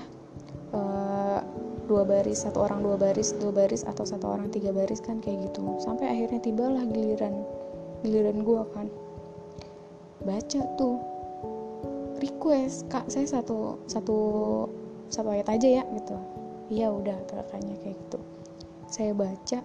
uh, 0.76 1.40
dua 1.86 2.04
baris 2.04 2.44
satu 2.44 2.66
orang 2.66 2.84
dua 2.84 2.98
baris 3.00 3.32
dua 3.38 3.54
baris 3.54 3.88
atau 3.88 4.04
satu 4.04 4.28
orang 4.28 4.52
tiga 4.52 4.76
baris 4.76 5.00
kan 5.00 5.24
kayak 5.24 5.50
gitu. 5.50 5.64
Sampai 5.80 6.12
akhirnya 6.12 6.44
tibalah 6.44 6.84
giliran 6.84 7.65
giliran 8.02 8.44
gue 8.44 8.62
kan. 8.74 8.88
Baca 10.26 10.62
tuh 10.80 10.96
request 12.20 12.88
kak 12.88 13.06
saya 13.12 13.28
satu 13.28 13.80
satu 13.86 14.18
satu 15.12 15.28
ayat 15.32 15.48
aja 15.52 15.82
ya 15.82 15.84
gitu. 15.94 16.16
Iya 16.72 16.90
udah 16.90 17.18
kakaknya 17.30 17.76
kayak 17.84 17.98
gitu. 18.08 18.20
Saya 18.90 19.12
baca 19.14 19.60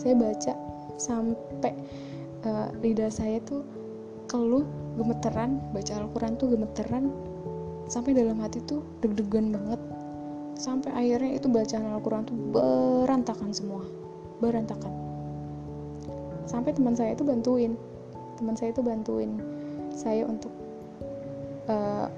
saya 0.00 0.14
baca 0.16 0.52
sampai 0.96 1.72
uh, 2.46 2.68
lidah 2.80 3.10
saya 3.10 3.38
tuh 3.44 3.62
keluh 4.30 4.64
gemeteran 4.96 5.60
baca 5.74 5.92
Al-Quran 6.00 6.32
tuh 6.40 6.54
gemeteran 6.54 7.12
sampai 7.90 8.16
dalam 8.16 8.40
hati 8.40 8.64
tuh 8.64 8.80
deg-degan 9.04 9.52
banget. 9.52 9.80
Sampai 10.54 10.94
akhirnya 10.94 11.36
itu 11.36 11.50
bacaan 11.50 11.92
Al-Quran 11.98 12.24
tuh 12.24 12.36
berantakan 12.54 13.50
semua 13.50 13.82
berantakan 14.38 15.03
sampai 16.44 16.76
teman 16.76 16.94
saya 16.96 17.16
itu 17.16 17.24
bantuin. 17.24 17.76
Teman 18.34 18.54
saya 18.58 18.74
itu 18.74 18.82
bantuin 18.82 19.38
saya 19.94 20.26
untuk 20.26 20.50
uh, 21.70 22.10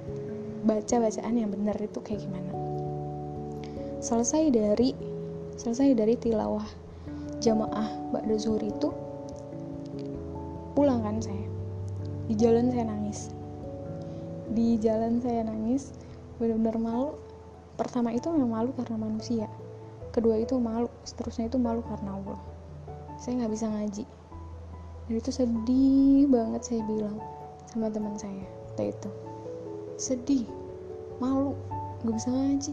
baca 0.65 0.97
bacaan 0.99 1.35
yang 1.37 1.53
benar 1.53 1.77
itu 1.79 1.99
kayak 2.01 2.25
gimana. 2.25 2.51
Selesai 4.01 4.49
dari 4.51 4.97
selesai 5.57 5.97
dari 5.97 6.17
tilawah 6.17 6.65
jamaah 7.41 8.13
Ba'da 8.13 8.37
Zuhur 8.41 8.65
itu 8.65 8.89
pulang 10.73 11.05
kan 11.05 11.21
saya. 11.21 11.47
Di 12.27 12.35
jalan 12.35 12.73
saya 12.73 12.85
nangis. 12.91 13.31
Di 14.51 14.81
jalan 14.81 15.23
saya 15.23 15.47
nangis 15.47 15.95
benar-benar 16.41 16.77
malu. 16.81 17.11
Pertama 17.77 18.09
itu 18.11 18.33
memang 18.33 18.51
malu 18.57 18.71
karena 18.73 18.97
manusia. 18.97 19.47
Kedua 20.11 20.41
itu 20.41 20.57
malu. 20.57 20.89
Seterusnya 21.05 21.53
itu 21.53 21.61
malu 21.61 21.85
karena 21.85 22.17
Allah 22.17 22.56
saya 23.17 23.45
nggak 23.45 23.53
bisa 23.53 23.67
ngaji. 23.69 24.05
Dan 25.07 25.15
itu 25.23 25.31
sedih 25.31 26.27
banget 26.29 26.63
saya 26.67 26.83
bilang 26.85 27.17
sama 27.71 27.89
teman 27.89 28.17
saya 28.19 28.45
waktu 28.71 28.93
itu. 28.93 29.11
Sedih 29.97 30.45
malu 31.23 31.57
nggak 32.05 32.17
bisa 32.17 32.29
ngaji. 32.29 32.73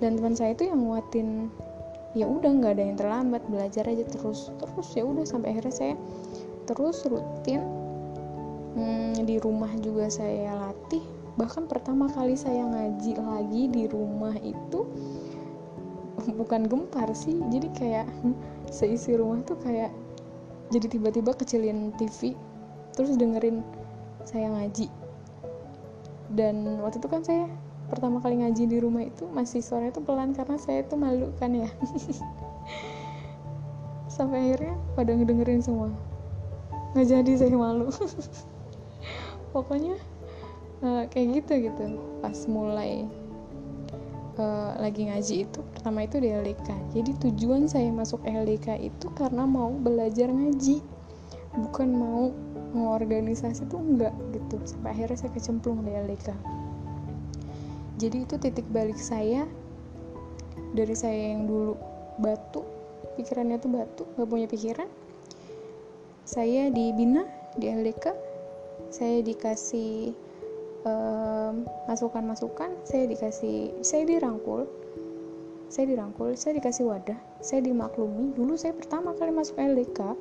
Dan 0.00 0.18
teman 0.18 0.34
saya 0.34 0.56
itu 0.56 0.66
yang 0.66 0.82
nguatin 0.82 1.52
ya 2.12 2.28
udah 2.28 2.50
nggak 2.52 2.72
ada 2.76 2.84
yang 2.84 2.98
terlambat 2.98 3.42
belajar 3.48 3.88
aja 3.88 4.04
terus 4.04 4.52
terus 4.60 4.88
ya 4.92 5.00
udah 5.00 5.24
sampai 5.24 5.56
akhirnya 5.56 5.72
saya 5.72 5.94
terus 6.68 7.08
rutin 7.08 7.64
hmm, 8.76 9.24
di 9.24 9.36
rumah 9.40 9.70
juga 9.80 10.08
saya 10.08 10.56
latih. 10.56 11.04
Bahkan 11.32 11.64
pertama 11.64 12.12
kali 12.12 12.36
saya 12.36 12.68
ngaji 12.68 13.16
lagi 13.16 13.62
di 13.72 13.84
rumah 13.88 14.36
itu 14.44 14.84
bukan 16.40 16.68
gempar 16.68 17.08
sih 17.16 17.40
jadi 17.50 17.68
kayak 17.72 18.06
seisi 18.68 19.16
rumah 19.16 19.40
tuh 19.42 19.58
kayak 19.58 19.90
jadi 20.72 20.86
tiba-tiba 20.88 21.36
kecilin 21.36 21.92
TV 22.00 22.32
terus 22.96 23.16
dengerin 23.16 23.64
saya 24.24 24.52
ngaji. 24.52 24.88
Dan 26.32 26.80
waktu 26.80 27.00
itu 27.00 27.08
kan 27.12 27.20
saya 27.24 27.44
pertama 27.92 28.24
kali 28.24 28.40
ngaji 28.40 28.64
di 28.64 28.78
rumah 28.80 29.04
itu 29.04 29.28
masih 29.28 29.60
suaranya 29.60 30.00
tuh 30.00 30.04
pelan 30.04 30.32
karena 30.32 30.56
saya 30.56 30.80
tuh 30.86 30.96
malu 30.96 31.28
kan 31.36 31.52
ya. 31.52 31.68
Sampai 34.16 34.48
akhirnya 34.48 34.76
pada 34.96 35.12
ngedengerin 35.12 35.60
semua. 35.60 35.92
Nggak 36.96 37.06
jadi 37.08 37.32
saya 37.36 37.56
malu. 37.56 37.92
Pokoknya 39.52 39.96
uh, 40.80 41.04
kayak 41.08 41.42
gitu 41.42 41.68
gitu 41.68 41.84
pas 42.24 42.36
mulai 42.48 43.04
uh, 44.38 44.76
lagi 44.80 45.08
ngaji 45.08 45.48
itu 45.48 45.60
pertama 45.74 46.04
itu 46.06 46.20
di 46.22 46.32
LDK 46.32 46.68
jadi 46.92 47.10
tujuan 47.28 47.68
saya 47.68 47.88
masuk 47.90 48.22
LDK 48.24 48.78
itu 48.80 49.06
karena 49.16 49.44
mau 49.44 49.72
belajar 49.72 50.30
ngaji 50.30 50.80
bukan 51.52 51.88
mau 51.92 52.32
mengorganisasi 52.72 53.68
tuh 53.68 53.76
enggak 53.76 54.16
gitu. 54.32 54.56
Sampai 54.64 54.96
akhirnya 54.96 55.20
saya 55.20 55.30
kecemplung 55.36 55.84
di 55.84 55.92
LDK 55.92 56.32
jadi 58.02 58.26
itu 58.26 58.34
titik 58.40 58.66
balik 58.72 58.98
saya 58.98 59.46
dari 60.72 60.96
saya 60.96 61.36
yang 61.36 61.46
dulu 61.46 61.76
batu 62.18 62.64
pikirannya 63.14 63.60
tuh 63.60 63.70
batu 63.70 64.02
gak 64.16 64.28
punya 64.28 64.48
pikiran. 64.48 64.88
Saya 66.26 66.72
dibina 66.72 67.28
di 67.54 67.68
LDK 67.68 68.32
saya 68.88 69.20
dikasih 69.20 70.12
masukan 71.52 72.24
masukan-masukan 72.24 72.70
saya 72.88 73.04
dikasih 73.06 73.56
saya 73.84 74.02
dirangkul. 74.08 74.64
Saya 75.72 75.88
dirangkul 75.88 76.36
saya 76.36 76.56
dikasih 76.60 76.84
wadah 76.88 77.16
saya 77.40 77.64
dimaklumi. 77.64 78.36
Dulu 78.36 78.56
saya 78.56 78.76
pertama 78.76 79.16
kali 79.16 79.32
masuk 79.32 79.56
LDK 79.56 80.16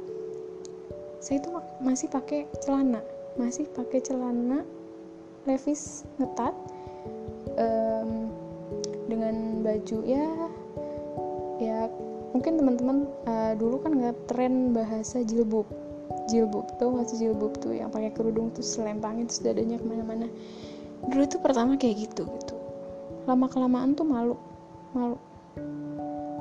saya 1.22 1.38
itu 1.38 1.50
masih 1.86 2.10
pakai 2.10 2.50
celana 2.65 3.00
masih 3.38 3.70
pakai 3.70 4.02
celana 4.02 4.65
levis 5.46 6.04
ngetat 6.17 6.52
um, 7.62 8.34
dengan 9.06 9.62
baju 9.62 9.98
ya 10.02 10.28
ya 11.62 11.80
mungkin 12.34 12.58
teman-teman 12.58 12.98
uh, 13.30 13.54
dulu 13.54 13.86
kan 13.86 13.94
nggak 13.94 14.17
tren 14.26 14.74
bahasa 14.74 15.22
jilbab. 15.22 15.70
Jilbab 16.30 16.65
tuh 16.82 16.89
masih 16.89 17.28
jilbab 17.28 17.54
tuh 17.62 17.78
yang 17.78 17.94
pakai 17.94 18.10
kerudung 18.17 18.50
tuh 18.56 18.65
selempangin 18.65 19.30
terus 19.30 19.46
dadanya 19.46 19.78
ke 19.78 19.86
mana-mana 19.86 20.28
dulu 21.10 21.24
tuh 21.26 21.42
pertama 21.42 21.80
kayak 21.80 22.10
gitu 22.10 22.28
gitu. 22.28 22.56
Lama 23.26 23.50
kelamaan 23.50 23.98
tuh 23.98 24.06
malu 24.06 24.36
malu. 24.94 25.18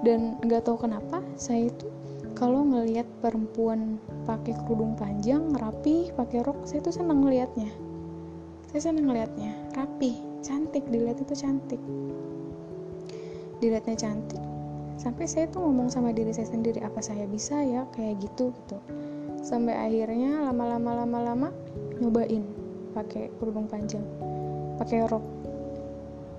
Dan 0.05 0.41
nggak 0.45 0.65
tahu 0.65 0.85
kenapa 0.85 1.21
saya 1.37 1.69
itu 1.69 1.87
kalau 2.37 2.65
ngelihat 2.65 3.05
perempuan 3.21 4.01
pakai 4.25 4.57
kerudung 4.65 4.97
panjang 4.97 5.53
rapi 5.57 6.09
pakai 6.17 6.41
rok 6.45 6.65
saya 6.65 6.85
tuh 6.85 6.95
senang 6.97 7.25
ngelihatnya. 7.25 7.69
Saya 8.69 8.93
senang 8.93 9.09
ngelihatnya. 9.09 9.53
Rapi 9.77 10.21
cantik 10.41 10.85
dilihat 10.89 11.21
itu 11.21 11.35
cantik. 11.37 11.81
Dilihatnya 13.61 13.97
cantik 13.97 14.41
sampai 15.01 15.25
saya 15.25 15.49
tuh 15.49 15.65
ngomong 15.65 15.89
sama 15.89 16.13
diri 16.13 16.29
saya 16.29 16.53
sendiri 16.53 16.85
apa 16.85 17.01
saya 17.01 17.25
bisa 17.25 17.57
ya 17.65 17.89
kayak 17.97 18.21
gitu 18.21 18.53
gitu. 18.53 18.77
Sampai 19.41 19.73
akhirnya 19.73 20.45
lama-lama 20.45 21.05
lama-lama 21.05 21.49
nyobain 22.01 22.45
pakai 22.93 23.33
kerudung 23.41 23.65
panjang 23.65 24.05
pakai 24.81 25.05
rok. 25.05 25.25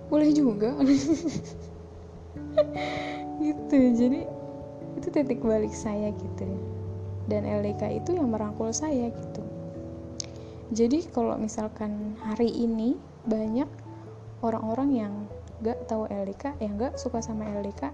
Boleh 0.09 0.33
juga. 0.33 0.73
Gitu 3.41 3.77
jadi 3.97 4.27
itu 4.99 5.07
titik 5.09 5.41
balik 5.41 5.73
saya 5.73 6.11
gitu 6.13 6.45
dan 7.25 7.47
LDK 7.47 8.03
itu 8.03 8.13
yang 8.19 8.29
merangkul 8.29 8.69
saya 8.75 9.09
gitu. 9.09 9.41
Jadi 10.71 11.09
kalau 11.09 11.39
misalkan 11.39 12.19
hari 12.21 12.51
ini 12.51 12.99
banyak 13.25 13.65
orang-orang 14.45 14.89
yang 14.93 15.13
gak 15.61 15.85
tahu 15.85 16.09
LDK 16.09 16.57
yang 16.59 16.77
gak 16.77 16.97
suka 16.97 17.21
sama 17.21 17.45
LDK 17.45 17.93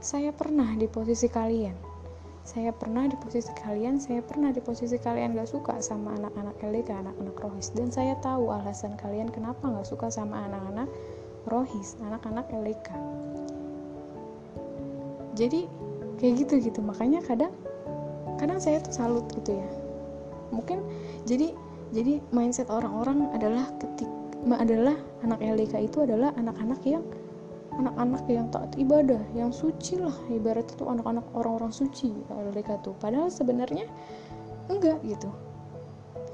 saya 0.00 0.32
pernah 0.32 0.76
di 0.76 0.88
posisi 0.88 1.28
kalian 1.28 1.89
saya 2.42 2.72
pernah 2.72 3.06
di 3.06 3.16
posisi 3.20 3.52
kalian 3.52 4.00
saya 4.00 4.24
pernah 4.24 4.50
di 4.50 4.58
posisi 4.64 4.96
kalian 4.96 5.36
gak 5.36 5.50
suka 5.50 5.78
sama 5.84 6.16
anak-anak 6.16 6.56
LDK 6.60 6.90
anak-anak 6.92 7.36
rohis. 7.40 7.70
Dan 7.76 7.92
saya 7.92 8.16
tahu 8.18 8.50
alasan 8.50 8.96
kalian 8.96 9.28
kenapa 9.28 9.68
gak 9.68 9.86
suka 9.86 10.08
sama 10.08 10.48
anak-anak 10.48 10.88
rohis 11.48 11.96
anak-anak 12.04 12.44
LDK 12.52 12.92
jadi 15.40 15.64
kayak 16.20 16.34
gitu 16.44 16.54
gitu 16.60 16.80
makanya 16.84 17.24
kadang 17.24 17.54
kadang 18.36 18.60
saya 18.60 18.80
tuh 18.80 18.92
salut 18.92 19.24
gitu 19.36 19.56
ya. 19.56 19.68
Mungkin 20.52 20.84
jadi 21.24 21.52
jadi 21.92 22.20
mindset 22.32 22.68
orang-orang 22.68 23.32
adalah 23.32 23.68
ketik 23.80 24.08
adalah 24.56 24.96
anak 25.20 25.40
LDK 25.40 25.84
itu 25.84 26.04
adalah 26.04 26.32
anak-anak 26.36 26.80
yang 26.84 27.04
anak-anak 27.78 28.24
yang 28.26 28.50
taat 28.50 28.74
ibadah 28.74 29.20
yang 29.36 29.54
suci 29.54 30.00
lah. 30.00 30.14
Ibarat 30.32 30.66
itu 30.74 30.84
anak-anak 30.86 31.26
orang-orang 31.36 31.70
suci 31.70 32.10
LDK 32.26 32.82
tuh. 32.82 32.94
Padahal 32.98 33.30
sebenarnya 33.30 33.86
enggak 34.66 34.98
gitu. 35.06 35.30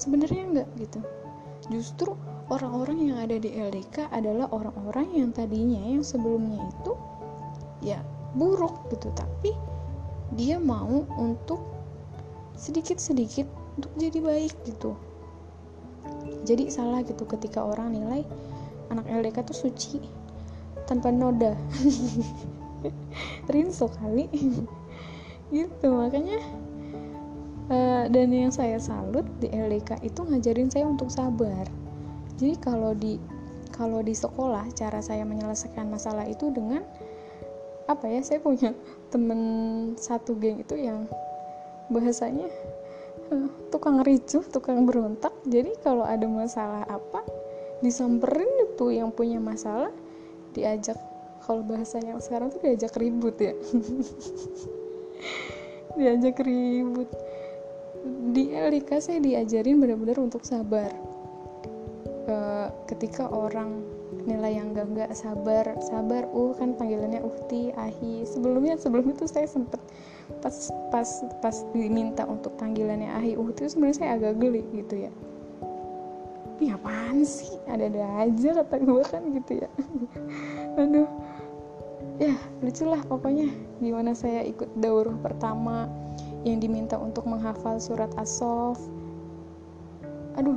Sebenarnya 0.01 0.43
enggak 0.49 0.69
gitu. 0.81 1.01
Justru 1.69 2.17
orang-orang 2.49 3.11
yang 3.13 3.19
ada 3.21 3.37
di 3.37 3.53
LDK 3.53 4.09
adalah 4.13 4.49
orang-orang 4.55 5.13
yang 5.13 5.31
tadinya 5.35 5.83
yang 5.83 6.05
sebelumnya 6.07 6.63
itu 6.63 6.93
ya 7.85 8.01
buruk 8.33 8.89
gitu. 8.93 9.13
Tapi 9.13 9.53
dia 10.35 10.57
mau 10.57 11.05
untuk 11.21 11.61
sedikit-sedikit 12.57 13.47
untuk 13.77 13.93
jadi 14.01 14.19
baik 14.25 14.55
gitu. 14.65 14.97
Jadi 16.47 16.71
salah 16.73 17.03
gitu 17.03 17.27
ketika 17.29 17.61
orang 17.61 17.93
nilai 17.93 18.23
anak 18.89 19.05
LDK 19.11 19.43
tuh 19.45 19.57
suci 19.67 20.16
tanpa 20.87 21.11
noda. 21.11 21.53
Rinso 23.53 23.91
kali. 23.91 24.31
Gitu 25.55 25.87
makanya 25.95 26.43
uh, 27.71 28.05
dan 28.11 28.35
yang 28.35 28.51
saya 28.51 28.79
salut 28.83 29.27
di 29.39 29.51
LDK 29.51 30.03
itu 30.03 30.21
ngajarin 30.27 30.71
saya 30.71 30.87
untuk 30.91 31.11
sabar. 31.11 31.67
Jadi 32.37 32.55
kalau 32.59 32.93
di 32.93 33.19
kalau 33.75 34.01
di 34.01 34.15
sekolah 34.17 34.67
cara 34.73 34.99
saya 35.05 35.27
menyelesaikan 35.27 35.87
masalah 35.91 36.25
itu 36.27 36.49
dengan 36.51 36.83
apa 37.87 38.11
ya 38.11 38.19
saya 38.25 38.43
punya 38.43 38.75
temen 39.15 39.41
satu 39.95 40.35
geng 40.35 40.59
itu 40.59 40.75
yang 40.75 41.07
bahasanya 41.87 42.51
uh, 43.31 43.49
tukang 43.71 44.03
ricuh 44.03 44.43
tukang 44.51 44.83
berontak. 44.83 45.33
Jadi 45.47 45.79
kalau 45.83 46.03
ada 46.03 46.27
masalah 46.27 46.83
apa 46.91 47.23
disamperin 47.85 48.49
itu 48.67 48.91
yang 48.91 49.13
punya 49.13 49.39
masalah 49.39 49.93
diajak 50.57 50.99
kalau 51.45 51.63
bahasanya 51.63 52.19
sekarang 52.19 52.51
tuh 52.51 52.59
diajak 52.65 52.97
ribut 52.99 53.37
ya. 53.39 53.55
Diajak 55.97 56.43
ribut. 56.43 57.09
Di 58.35 58.51
LDK 58.51 58.91
saya 58.99 59.19
diajarin 59.23 59.79
benar-benar 59.79 60.19
untuk 60.19 60.43
sabar. 60.43 60.91
Uh, 62.27 62.67
ketika 62.91 63.31
orang 63.31 63.87
nilai 64.27 64.59
yang 64.59 64.75
gak 64.75 64.91
nggak 64.91 65.15
sabar 65.15 65.79
sabar 65.79 66.27
uh 66.35 66.51
kan 66.59 66.75
panggilannya 66.75 67.23
uhti 67.23 67.71
ahi. 67.79 68.27
Sebelumnya 68.27 68.75
sebelum 68.75 69.15
itu 69.15 69.31
saya 69.31 69.47
sempet 69.47 69.79
pas 70.43 70.75
pas 70.91 71.07
pas 71.39 71.57
diminta 71.71 72.27
untuk 72.27 72.59
panggilannya 72.59 73.15
ahi 73.15 73.39
uhti 73.39 73.67
itu 73.67 73.79
sebenarnya 73.79 73.99
saya 74.03 74.11
agak 74.19 74.43
geli 74.43 74.67
gitu 74.75 75.07
ya 75.07 75.13
ini 76.57 76.73
apaan 76.73 77.21
sih? 77.23 77.61
Ada-ada 77.69 78.25
aja 78.25 78.49
kata 78.65 78.77
gue 78.81 79.03
kan 79.05 79.23
gitu 79.37 79.53
ya. 79.61 79.69
Aduh. 80.81 81.09
Ya 82.17 82.33
lucu 82.65 82.89
lah 82.89 83.05
pokoknya 83.05 83.53
gimana 83.77 84.17
saya 84.17 84.41
ikut 84.49 84.73
daurah 84.81 85.13
pertama 85.21 85.85
yang 86.49 86.65
diminta 86.65 86.97
untuk 86.97 87.29
menghafal 87.29 87.77
surat 87.77 88.09
as-sof 88.17 88.81
aduh 90.37 90.57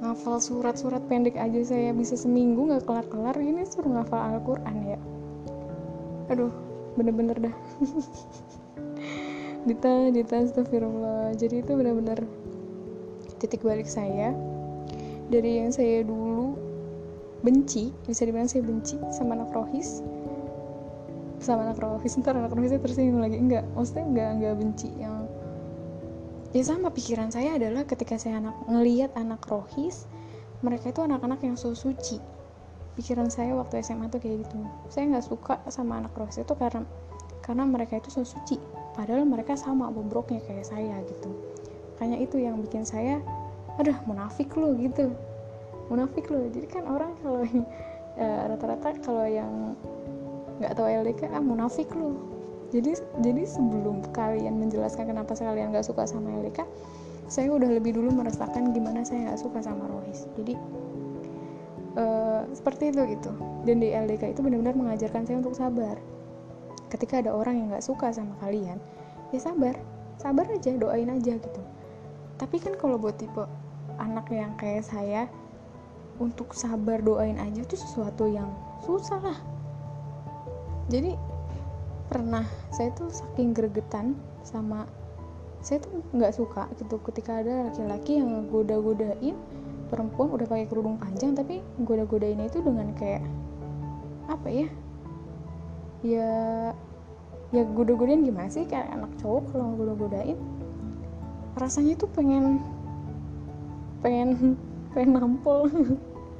ngafal 0.00 0.36
surat-surat 0.36 1.00
pendek 1.08 1.36
aja 1.36 1.60
saya 1.64 1.92
bisa 1.96 2.16
seminggu 2.16 2.68
nggak 2.68 2.84
kelar-kelar. 2.88 3.36
Ini 3.36 3.64
suruh 3.68 4.00
ngafal 4.00 4.16
Al-Quran 4.16 4.76
ya. 4.84 5.00
Aduh 6.32 6.52
bener-bener 6.96 7.36
dah. 7.50 7.56
Dita, 9.68 10.12
Dita, 10.12 10.44
astagfirullah. 10.44 11.32
Jadi 11.40 11.64
itu 11.64 11.72
bener-bener 11.72 12.20
titik 13.40 13.64
balik 13.64 13.88
saya 13.88 14.36
dari 15.28 15.64
yang 15.64 15.72
saya 15.72 16.04
dulu 16.04 16.56
benci 17.44 17.92
bisa 18.08 18.24
dibilang 18.24 18.48
saya 18.48 18.64
benci 18.64 18.96
sama 19.12 19.36
anak 19.36 19.52
rohis. 19.52 20.00
Sama 21.40 21.68
anak 21.68 21.80
rohis 21.80 22.16
ntar 22.20 22.36
anak 22.36 22.52
rohisnya 22.56 22.80
tersinggung 22.80 23.20
lagi. 23.20 23.36
Enggak 23.36 23.68
maksudnya 23.76 24.04
enggak 24.08 24.28
enggak 24.40 24.54
benci 24.56 24.88
yang 24.96 25.28
ya 26.54 26.62
sama 26.62 26.88
pikiran 26.94 27.34
saya 27.34 27.58
adalah 27.58 27.82
ketika 27.82 28.14
saya 28.14 28.38
anak 28.38 28.54
ngelihat 28.70 29.10
anak 29.18 29.42
rohis 29.50 30.06
mereka 30.64 30.94
itu 30.94 31.04
anak-anak 31.04 31.44
yang 31.44 31.60
so 31.60 31.76
suci. 31.76 32.16
Pikiran 32.94 33.28
saya 33.28 33.52
waktu 33.58 33.82
SMA 33.82 34.08
tuh 34.08 34.22
kayak 34.22 34.48
gitu. 34.48 34.56
Saya 34.88 35.12
nggak 35.12 35.26
suka 35.26 35.60
sama 35.68 36.00
anak 36.00 36.16
rohis 36.16 36.40
itu 36.40 36.54
karena 36.56 36.86
karena 37.44 37.68
mereka 37.68 38.00
itu 38.00 38.08
so 38.08 38.24
suci. 38.24 38.56
Padahal 38.96 39.28
mereka 39.28 39.58
sama 39.58 39.90
bobroknya 39.92 40.40
kayak 40.46 40.64
saya 40.64 41.02
gitu. 41.04 41.28
Makanya 41.94 42.18
itu 42.22 42.40
yang 42.40 42.62
bikin 42.62 42.86
saya 42.86 43.20
aduh 43.80 43.98
munafik 44.06 44.54
lo 44.54 44.74
gitu. 44.78 45.10
Munafik 45.90 46.30
lo 46.30 46.46
jadi 46.48 46.66
kan 46.70 46.84
orang 46.88 47.12
kalau 47.20 47.42
ya, 47.42 48.46
rata-rata 48.54 48.94
kalau 49.02 49.26
yang 49.26 49.74
nggak 50.62 50.72
tahu 50.78 50.86
LDK 50.86 51.34
ah 51.34 51.42
munafik 51.42 51.90
lo 51.98 52.14
jadi 52.74 52.98
jadi 53.22 53.42
sebelum 53.46 54.02
kalian 54.10 54.58
menjelaskan 54.58 55.10
kenapa 55.10 55.34
kalian 55.34 55.70
gak 55.70 55.86
suka 55.86 56.10
sama 56.10 56.30
LDK 56.42 56.66
saya 57.30 57.48
udah 57.54 57.70
lebih 57.70 57.96
dulu 57.96 58.12
merasakan 58.12 58.74
gimana 58.74 59.06
saya 59.06 59.32
gak 59.32 59.40
suka 59.40 59.64
sama 59.64 59.88
Rohis. 59.88 60.28
Jadi 60.36 60.54
uh, 61.96 62.44
seperti 62.52 62.92
itu 62.92 63.00
gitu. 63.16 63.30
Dan 63.64 63.80
di 63.80 63.94
LDK 63.94 64.36
itu 64.36 64.40
benar-benar 64.44 64.76
mengajarkan 64.76 65.24
saya 65.24 65.40
untuk 65.40 65.56
sabar. 65.56 65.96
Ketika 66.92 67.24
ada 67.24 67.32
orang 67.32 67.64
yang 67.64 67.66
gak 67.72 67.84
suka 67.84 68.12
sama 68.12 68.36
kalian 68.44 68.76
ya 69.32 69.40
sabar. 69.40 69.78
Sabar 70.20 70.46
aja 70.50 70.70
doain 70.76 71.10
aja 71.10 71.38
gitu. 71.38 71.62
Tapi 72.36 72.56
kan 72.60 72.74
kalau 72.76 72.98
buat 72.98 73.16
tipe 73.16 73.46
anak 73.98 74.30
yang 74.30 74.54
kayak 74.58 74.86
saya 74.86 75.30
untuk 76.22 76.54
sabar 76.54 77.02
doain 77.02 77.38
aja 77.38 77.62
itu 77.62 77.74
sesuatu 77.74 78.30
yang 78.30 78.50
susah 78.86 79.18
lah. 79.18 79.38
Jadi 80.90 81.16
pernah 82.06 82.44
saya 82.70 82.92
tuh 82.94 83.10
saking 83.10 83.56
gregetan 83.56 84.14
sama 84.44 84.84
saya 85.64 85.80
tuh 85.80 86.04
nggak 86.12 86.36
suka 86.36 86.68
gitu 86.76 87.00
ketika 87.08 87.40
ada 87.40 87.72
laki-laki 87.72 88.20
yang 88.20 88.52
goda-godain 88.52 89.32
perempuan 89.88 90.28
udah 90.36 90.44
pakai 90.44 90.68
kerudung 90.68 91.00
panjang 91.00 91.32
tapi 91.32 91.64
goda-godain 91.80 92.36
itu 92.44 92.60
dengan 92.60 92.92
kayak 92.94 93.24
apa 94.28 94.48
ya? 94.52 94.68
Ya 96.04 96.32
ya 97.50 97.62
goda-godain 97.72 98.28
gimana 98.28 98.52
sih? 98.52 98.68
Kayak 98.68 98.92
anak 98.92 99.12
cowok 99.18 99.56
kalau 99.56 99.72
goda-godain 99.74 100.36
rasanya 101.56 101.96
tuh 101.96 102.10
pengen 102.12 102.60
pengen 104.04 104.60
pengen 104.92 105.16
nampol. 105.16 105.64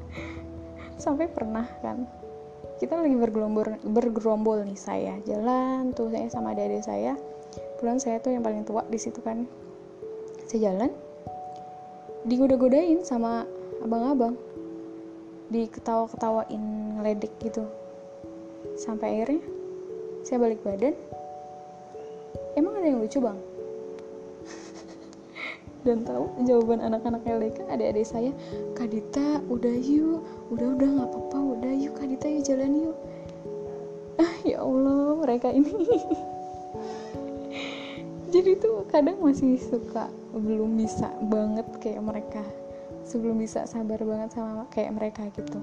Sampai 1.00 1.32
pernah 1.32 1.64
kan. 1.80 2.04
Kita 2.76 3.00
lagi 3.00 3.16
bergelombol 3.16 3.80
bergerombol 3.80 4.66
nih 4.68 4.76
saya 4.76 5.14
jalan 5.24 5.96
tuh 5.96 6.12
saya 6.12 6.28
sama 6.28 6.52
adik 6.52 6.84
saya. 6.84 7.16
Pulang 7.80 7.96
saya 7.96 8.20
tuh 8.20 8.36
yang 8.36 8.44
paling 8.44 8.68
tua 8.68 8.84
di 8.92 9.00
situ 9.00 9.24
kan. 9.24 9.48
Saya 10.44 10.70
jalan 10.70 10.92
digoda-godain 12.28 13.00
sama 13.00 13.48
abang-abang. 13.80 14.36
Diketawa-ketawain 15.48 16.62
ngeledek 17.00 17.32
gitu. 17.40 17.64
Sampai 18.76 19.22
akhirnya 19.22 19.44
saya 20.26 20.38
balik 20.42 20.60
badan. 20.66 20.94
Emang 22.58 22.78
ada 22.78 22.86
yang 22.86 23.02
lucu 23.02 23.18
bang 23.18 23.53
dan 25.84 26.00
tahu 26.00 26.32
jawaban 26.48 26.80
anak-anak 26.80 27.20
LDK 27.28 27.68
adik-adik 27.68 28.08
saya 28.08 28.32
Kak 28.72 28.88
Dita 28.88 29.44
udah 29.52 29.76
yuk 29.76 30.24
udah 30.48 30.72
udah 30.80 30.88
nggak 30.88 31.08
apa-apa 31.12 31.38
udah 31.60 31.72
yuk 31.76 31.92
Kak 32.00 32.08
Dita 32.08 32.26
yuk 32.32 32.44
jalan 32.48 32.72
yuk. 32.88 32.96
Ah 34.16 34.34
ya 34.48 34.64
Allah 34.64 35.20
mereka 35.20 35.52
ini. 35.52 35.68
Jadi 38.34 38.50
tuh 38.58 38.88
kadang 38.88 39.20
masih 39.20 39.60
suka 39.60 40.08
belum 40.32 40.74
bisa 40.80 41.12
banget 41.28 41.68
kayak 41.78 42.02
mereka 42.02 42.42
sebelum 43.04 43.38
bisa 43.38 43.68
sabar 43.68 44.00
banget 44.00 44.32
sama 44.32 44.64
kayak 44.72 44.96
mereka 44.96 45.28
gitu. 45.36 45.60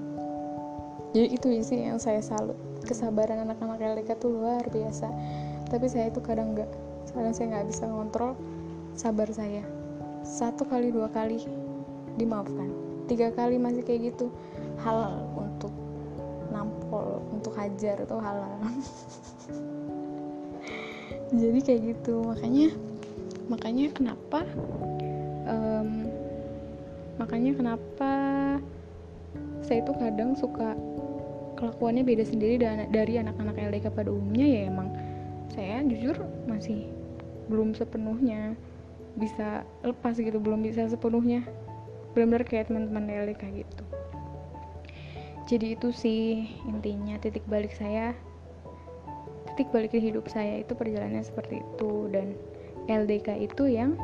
Jadi 1.12 1.28
itu 1.36 1.46
sih 1.66 1.84
yang 1.84 2.00
saya 2.00 2.22
salut 2.24 2.56
kesabaran 2.86 3.44
anak-anak 3.44 3.82
LDK 3.82 4.16
tuh 4.22 4.32
luar 4.32 4.62
biasa. 4.70 5.10
Tapi 5.68 5.90
saya 5.90 6.08
itu 6.14 6.22
kadang 6.22 6.54
nggak 6.54 6.70
kadang 7.12 7.34
saya 7.34 7.58
nggak 7.58 7.66
bisa 7.68 7.84
ngontrol 7.90 8.32
sabar 8.96 9.28
saya 9.28 9.81
satu 10.22 10.62
kali 10.66 10.94
dua 10.94 11.10
kali 11.10 11.42
dimaafkan. 12.16 12.70
Tiga 13.10 13.34
kali 13.34 13.58
masih 13.58 13.82
kayak 13.82 14.14
gitu. 14.14 14.30
Halal 14.80 15.26
untuk 15.36 15.74
nampol 16.54 17.22
untuk 17.34 17.52
hajar 17.58 18.02
itu 18.02 18.16
halal. 18.18 18.56
Jadi 21.42 21.58
kayak 21.60 21.80
gitu. 21.94 22.22
Makanya 22.22 22.68
makanya 23.50 23.86
kenapa 23.90 24.40
um, 25.50 26.06
makanya 27.18 27.52
kenapa 27.58 28.12
saya 29.62 29.82
itu 29.82 29.92
kadang 29.98 30.34
suka 30.38 30.74
kelakuannya 31.58 32.02
beda 32.02 32.26
sendiri 32.26 32.58
dari 32.90 33.22
anak-anak 33.22 33.54
LDK 33.54 33.94
pada 33.94 34.10
umumnya 34.10 34.46
ya 34.46 34.60
emang. 34.70 34.88
Saya 35.52 35.84
jujur 35.84 36.16
masih 36.48 36.88
belum 37.52 37.76
sepenuhnya 37.76 38.56
bisa 39.16 39.66
lepas 39.84 40.16
gitu 40.16 40.38
belum 40.40 40.64
bisa 40.64 40.88
sepenuhnya. 40.88 41.44
Benar-benar 42.12 42.44
kayak 42.44 42.68
teman-teman 42.68 43.08
LDK 43.08 43.64
gitu. 43.64 43.84
Jadi 45.48 45.66
itu 45.74 45.88
sih 45.92 46.48
intinya 46.68 47.18
titik 47.18 47.44
balik 47.48 47.74
saya. 47.74 48.16
Titik 49.52 49.68
balik 49.74 49.92
di 49.92 50.00
hidup 50.00 50.30
saya 50.32 50.64
itu 50.64 50.72
perjalanannya 50.72 51.24
seperti 51.24 51.60
itu. 51.60 52.08
Dan 52.08 52.38
LDK 52.88 53.52
itu 53.52 53.68
yang 53.68 53.98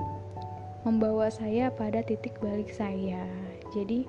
membawa 0.85 1.33
saya 1.33 1.73
pada 1.73 2.05
titik 2.05 2.37
balik 2.41 2.69
saya. 2.73 3.25
Jadi 3.73 4.09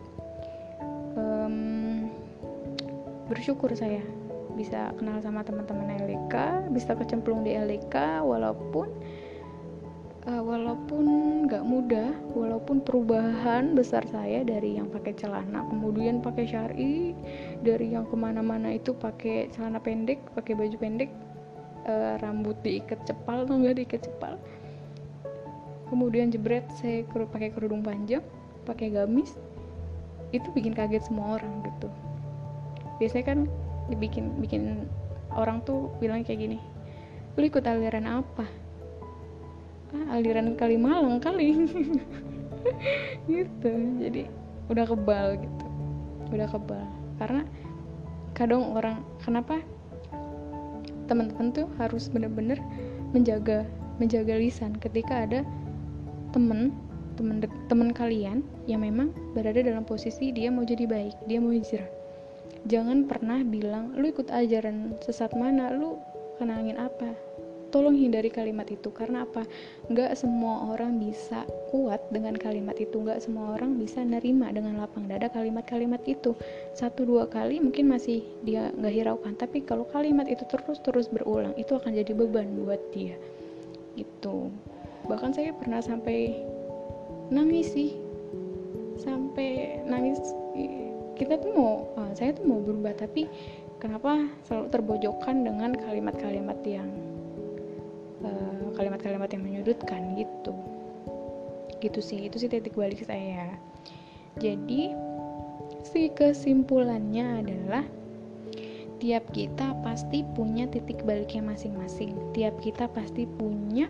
um, 1.15 2.07
bersyukur 3.27 3.71
saya 3.75 4.01
bisa 4.57 4.91
kenal 4.99 5.23
sama 5.23 5.45
teman-teman 5.45 5.87
LDK 6.03 6.67
bisa 6.75 6.91
kecemplung 6.91 7.47
di 7.47 7.55
LDK 7.55 8.25
walaupun 8.25 8.91
uh, 10.27 10.43
walaupun 10.43 11.05
nggak 11.47 11.63
mudah 11.63 12.11
walaupun 12.35 12.83
perubahan 12.83 13.77
besar 13.77 14.03
saya 14.09 14.43
dari 14.43 14.75
yang 14.75 14.91
pakai 14.91 15.15
celana 15.15 15.63
kemudian 15.69 16.19
pakai 16.19 16.49
syari 16.49 17.15
dari 17.63 17.95
yang 17.95 18.03
ke 18.09 18.15
mana-mana 18.17 18.75
itu 18.75 18.91
pakai 18.97 19.47
celana 19.53 19.79
pendek 19.79 20.19
pakai 20.35 20.57
baju 20.57 20.75
pendek 20.75 21.11
uh, 21.87 22.19
rambut 22.19 22.57
diikat 22.65 22.99
cepal 23.07 23.47
atau 23.47 23.55
nggak 23.55 23.75
diikat 23.79 24.01
cepal. 24.03 24.35
Kemudian 25.89 26.29
jebret 26.29 26.69
saya 26.77 27.01
pakai 27.09 27.49
kerudung 27.49 27.81
panjang 27.81 28.21
pakai 28.61 28.93
gamis 28.93 29.33
itu 30.29 30.45
bikin 30.53 30.77
kaget 30.77 31.01
semua 31.09 31.41
orang 31.41 31.65
gitu. 31.65 31.89
Biasanya 33.01 33.25
kan 33.25 33.39
dibikin 33.89 34.37
bikin 34.37 34.85
orang 35.33 35.61
tuh 35.65 35.89
bilang 35.97 36.21
kayak 36.21 36.45
gini 36.45 36.57
lu 37.37 37.45
ikut 37.45 37.65
aliran 37.65 38.21
apa 38.21 38.45
ah, 39.95 40.15
aliran 40.17 40.53
Kalimalang 40.55 41.21
kali. 41.21 41.53
Gitu. 43.31 43.71
Jadi 44.03 44.27
udah 44.67 44.85
kebal 44.85 45.39
gitu. 45.39 45.65
Udah 46.35 46.47
kebal. 46.51 46.85
Karena 47.15 47.41
kadang 48.35 48.75
orang 48.75 48.99
kenapa? 49.23 49.63
Teman-teman 51.07 51.55
tuh 51.55 51.67
harus 51.81 52.11
bener-bener 52.11 52.61
menjaga 53.15 53.65
menjaga 53.97 54.37
lisan 54.37 54.77
ketika 54.77 55.25
ada 55.25 55.41
temen 56.31 56.71
temen 57.17 57.43
temen 57.67 57.89
kalian 57.91 58.45
yang 58.69 58.85
memang 58.85 59.11
berada 59.33 59.59
dalam 59.59 59.83
posisi 59.83 60.31
dia 60.31 60.53
mau 60.53 60.63
jadi 60.63 60.85
baik 60.85 61.15
dia 61.25 61.41
mau 61.41 61.51
hijrah. 61.51 61.89
Jangan 62.69 63.07
pernah 63.07 63.41
bilang 63.41 63.95
lu 63.97 64.11
ikut 64.11 64.29
ajaran 64.29 64.99
sesat 65.01 65.33
mana? 65.33 65.73
Lu 65.73 65.97
kenangin 66.37 66.77
apa 66.79 67.11
tolong 67.69 67.95
hindari 67.97 68.29
kalimat 68.33 68.65
itu 68.69 68.89
karena 68.93 69.25
apa? 69.25 69.45
Nggak 69.89 70.17
semua 70.17 70.73
orang 70.73 70.97
bisa 70.97 71.45
kuat 71.69 72.01
dengan 72.09 72.37
kalimat 72.37 72.75
itu. 72.77 73.01
Nggak 73.01 73.25
semua 73.25 73.57
orang 73.57 73.77
bisa 73.77 74.01
nerima 74.01 74.49
dengan 74.49 74.81
lapang 74.81 75.05
dada 75.05 75.29
kalimat-kalimat 75.29 76.01
itu. 76.05 76.33
Satu 76.73 77.05
dua 77.05 77.29
kali 77.29 77.61
mungkin 77.61 77.89
masih 77.89 78.25
dia 78.45 78.73
nggak 78.73 78.93
hiraukan 78.93 79.33
tapi 79.37 79.61
kalau 79.63 79.85
kalimat 79.89 80.25
itu 80.25 80.43
terus 80.49 80.81
terus 80.81 81.07
berulang 81.09 81.53
itu 81.55 81.73
akan 81.77 81.93
jadi 81.93 82.11
beban 82.13 82.53
buat 82.65 82.81
dia. 82.93 83.15
Gitu. 83.97 84.49
Bahkan 85.05 85.31
saya 85.33 85.53
pernah 85.55 85.81
sampai 85.81 86.45
nangis 87.29 87.73
sih. 87.73 87.95
Sampai 88.99 89.81
nangis. 89.85 90.19
Kita 91.15 91.35
tuh 91.35 91.51
mau 91.51 91.73
uh, 91.99 92.11
saya 92.15 92.31
tuh 92.31 92.47
mau 92.47 92.63
berubah 92.63 92.95
tapi 92.95 93.27
kenapa 93.83 94.23
selalu 94.47 94.71
terbojokkan 94.71 95.43
dengan 95.43 95.75
kalimat-kalimat 95.75 96.59
yang 96.63 96.87
Eh, 96.87 97.08
kalimat-kalimat 98.75 99.29
uh, 99.29 99.33
yang 99.33 99.43
menyudutkan 99.43 100.15
gitu. 100.19 100.53
Gitu 101.79 101.99
sih 102.03 102.27
itu 102.27 102.35
sih 102.39 102.51
titik 102.51 102.75
balik 102.75 103.03
saya. 103.03 103.55
Jadi 104.39 104.93
si 105.87 106.11
kesimpulannya 106.13 107.43
adalah 107.43 107.83
tiap 108.99 109.23
kita 109.31 109.73
pasti 109.81 110.27
punya 110.35 110.67
titik 110.67 111.01
baliknya 111.07 111.41
masing-masing. 111.41 112.13
Tiap 112.35 112.59
kita 112.59 112.91
pasti 112.91 113.23
punya 113.25 113.87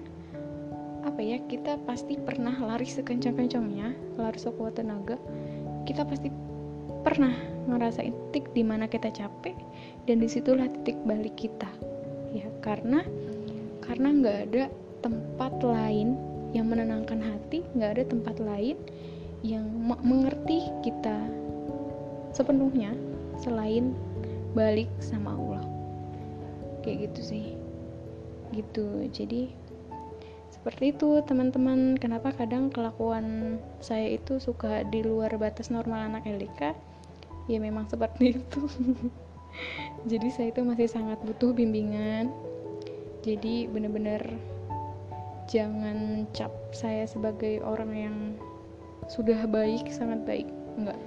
apa 1.02 1.20
ya 1.24 1.40
kita 1.50 1.80
pasti 1.88 2.20
pernah 2.20 2.54
lari 2.60 2.86
sekencang-kencangnya 2.86 3.98
lari 4.22 4.40
sekuat 4.40 4.78
tenaga. 4.78 5.18
Kita 5.90 6.06
pasti 6.06 6.30
pernah 7.02 7.34
ngerasain 7.66 8.14
titik 8.30 8.54
di 8.54 8.62
mana 8.62 8.86
kita 8.86 9.10
capek 9.10 9.58
dan 10.06 10.22
di 10.22 10.30
situlah 10.30 10.70
titik 10.70 10.98
balik 11.10 11.34
kita. 11.36 11.70
Ya 12.30 12.46
karena 12.62 13.02
karena 13.90 14.14
nggak 14.14 14.40
ada 14.54 14.64
tempat 15.02 15.54
lain 15.66 16.14
yang 16.54 16.70
menenangkan 16.70 17.18
hati 17.18 17.66
nggak 17.74 17.92
ada 17.98 18.04
tempat 18.06 18.38
lain 18.38 18.78
yang 19.42 19.66
mengerti 19.82 20.70
kita 20.86 21.26
sepenuhnya 22.36 22.94
selain 23.42 23.98
balik 24.54 24.90
sama 25.02 25.34
Allah. 25.34 25.64
Kayak 26.86 27.12
gitu 27.12 27.22
sih. 27.34 27.46
Gitu. 28.52 29.10
Jadi 29.10 29.50
seperti 30.52 30.92
itu 30.92 31.24
teman-teman. 31.24 31.96
Kenapa 31.96 32.36
kadang 32.36 32.68
kelakuan 32.68 33.58
saya 33.80 34.12
itu 34.12 34.44
suka 34.44 34.84
di 34.86 35.02
luar 35.02 35.34
batas 35.40 35.72
normal 35.72 36.12
anak 36.12 36.28
LDK 36.28 36.76
ya 37.50 37.58
memang 37.58 37.88
seperti 37.88 38.38
itu. 38.38 38.62
Jadi 40.12 40.28
saya 40.30 40.54
itu 40.54 40.62
masih 40.62 40.86
sangat 40.86 41.18
butuh 41.26 41.56
bimbingan 41.56 42.30
jadi 43.20 43.68
bener-bener 43.68 44.24
jangan 45.50 46.30
cap 46.32 46.54
saya 46.72 47.04
sebagai 47.10 47.60
orang 47.66 47.92
yang 47.92 48.18
sudah 49.10 49.50
baik 49.50 49.90
sangat 49.90 50.22
baik. 50.24 50.48
Enggak. 50.78 51.00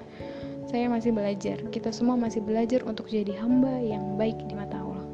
Saya 0.67 0.91
masih 0.91 1.15
belajar. 1.15 1.63
Kita 1.71 1.95
semua 1.95 2.19
masih 2.19 2.43
belajar 2.43 2.83
untuk 2.83 3.07
jadi 3.07 3.39
hamba 3.39 3.79
yang 3.79 4.19
baik 4.19 4.37
di 4.51 4.55
mata 4.59 4.83
Allah. 4.83 5.07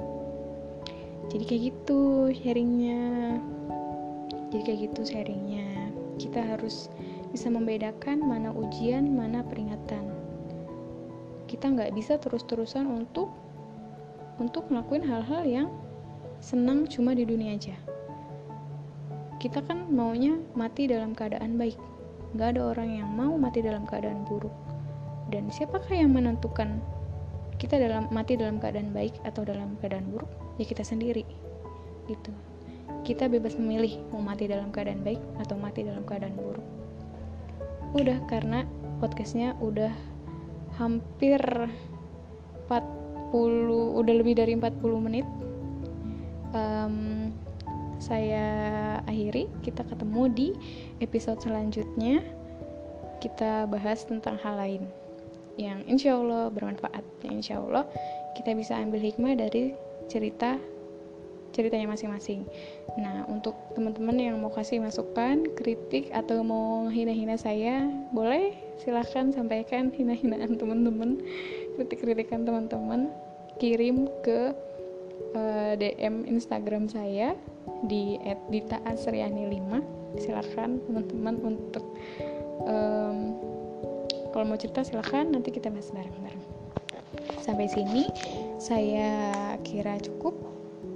Jadi 1.29 1.45
kayak 1.45 1.63
gitu 1.71 2.33
sharingnya. 2.33 3.37
Jadi 4.49 4.63
kayak 4.65 4.81
gitu 4.91 5.01
sharingnya. 5.05 5.93
Kita 6.17 6.41
harus 6.41 6.89
bisa 7.29 7.53
membedakan 7.53 8.25
mana 8.25 8.49
ujian 8.51 9.13
mana 9.13 9.45
peringatan. 9.45 10.09
Kita 11.45 11.69
nggak 11.69 11.93
bisa 11.93 12.17
terus-terusan 12.17 12.89
untuk 12.89 13.29
untuk 14.41 14.73
ngelakuin 14.73 15.05
hal-hal 15.05 15.45
yang 15.45 15.69
senang 16.39 16.87
cuma 16.87 17.15
di 17.15 17.27
dunia 17.27 17.55
aja. 17.55 17.75
Kita 19.39 19.63
kan 19.63 19.87
maunya 19.91 20.35
mati 20.59 20.91
dalam 20.91 21.15
keadaan 21.15 21.59
baik. 21.59 21.79
Nggak 22.35 22.59
ada 22.59 22.63
orang 22.75 22.91
yang 23.03 23.09
mau 23.15 23.35
mati 23.39 23.63
dalam 23.63 23.87
keadaan 23.87 24.27
buruk. 24.27 24.55
Dan 25.31 25.51
siapakah 25.53 25.95
yang 25.95 26.11
menentukan 26.15 26.83
kita 27.59 27.79
dalam 27.79 28.07
mati 28.15 28.39
dalam 28.39 28.63
keadaan 28.63 28.91
baik 28.95 29.15
atau 29.27 29.47
dalam 29.47 29.79
keadaan 29.79 30.11
buruk? 30.11 30.31
Ya 30.59 30.65
kita 30.67 30.83
sendiri. 30.83 31.23
Gitu. 32.11 32.31
Kita 33.07 33.31
bebas 33.31 33.55
memilih 33.55 34.03
mau 34.11 34.23
mati 34.23 34.51
dalam 34.51 34.75
keadaan 34.75 35.07
baik 35.07 35.21
atau 35.39 35.55
mati 35.55 35.87
dalam 35.87 36.03
keadaan 36.03 36.35
buruk. 36.35 36.67
Udah 37.95 38.19
karena 38.27 38.67
podcastnya 38.99 39.55
udah 39.63 39.95
hampir 40.77 41.41
40 42.67 43.99
udah 43.99 44.15
lebih 44.15 44.35
dari 44.39 44.53
40 44.55 45.07
menit 45.07 45.27
um, 46.55 47.29
saya 47.99 48.47
akhiri. 49.05 49.51
Kita 49.65 49.83
ketemu 49.85 50.23
di 50.31 50.49
episode 51.03 51.43
selanjutnya. 51.43 52.23
Kita 53.19 53.67
bahas 53.67 54.07
tentang 54.07 54.39
hal 54.39 54.55
lain 54.57 54.83
yang 55.59 55.83
insya 55.91 56.15
Allah 56.15 56.49
bermanfaat. 56.55 57.03
Yang 57.27 57.35
insya 57.43 57.55
Allah 57.59 57.85
kita 58.39 58.55
bisa 58.55 58.79
ambil 58.79 59.03
hikmah 59.03 59.35
dari 59.35 59.75
cerita 60.07 60.57
ceritanya 61.51 61.91
masing-masing. 61.91 62.47
Nah, 63.01 63.25
untuk 63.27 63.57
teman-teman 63.75 64.15
yang 64.15 64.37
mau 64.39 64.53
kasih 64.53 64.79
masukan, 64.79 65.49
kritik 65.57 66.13
atau 66.15 66.45
mau 66.45 66.87
hina-hina 66.87 67.35
saya, 67.35 67.89
boleh. 68.15 68.55
Silahkan 68.79 69.35
sampaikan 69.35 69.91
hina-hinaan 69.91 70.55
teman-teman, 70.55 71.19
kritik-kritikan 71.75 72.47
teman-teman, 72.47 73.11
kirim 73.59 74.07
ke 74.23 74.55
eh, 75.35 75.73
DM 75.77 76.29
Instagram 76.29 76.89
saya 76.89 77.35
di 77.85 78.19
@ditaasriani5 78.49 79.99
silahkan 80.19 80.81
teman-teman 80.89 81.37
untuk 81.45 81.85
um, 82.65 83.37
kalau 84.33 84.45
mau 84.45 84.59
cerita 84.59 84.85
silahkan 84.85 85.29
nanti 85.29 85.53
kita 85.53 85.73
bahas 85.73 85.91
bareng-bareng. 85.93 86.45
Sampai 87.41 87.67
sini 87.71 88.09
saya 88.61 89.57
kira 89.65 89.97
cukup. 90.01 90.37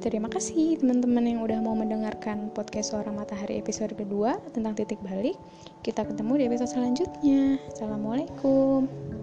Terima 0.02 0.26
kasih 0.26 0.82
teman-teman 0.82 1.22
yang 1.22 1.40
udah 1.46 1.62
mau 1.62 1.78
mendengarkan 1.78 2.50
podcast 2.50 2.90
suara 2.90 3.14
matahari 3.14 3.62
episode 3.62 3.94
kedua 3.94 4.34
tentang 4.50 4.74
titik 4.74 4.98
balik. 4.98 5.38
Kita 5.86 6.02
ketemu 6.02 6.42
di 6.42 6.44
episode 6.50 6.74
selanjutnya. 6.74 7.62
Assalamualaikum 7.70 9.21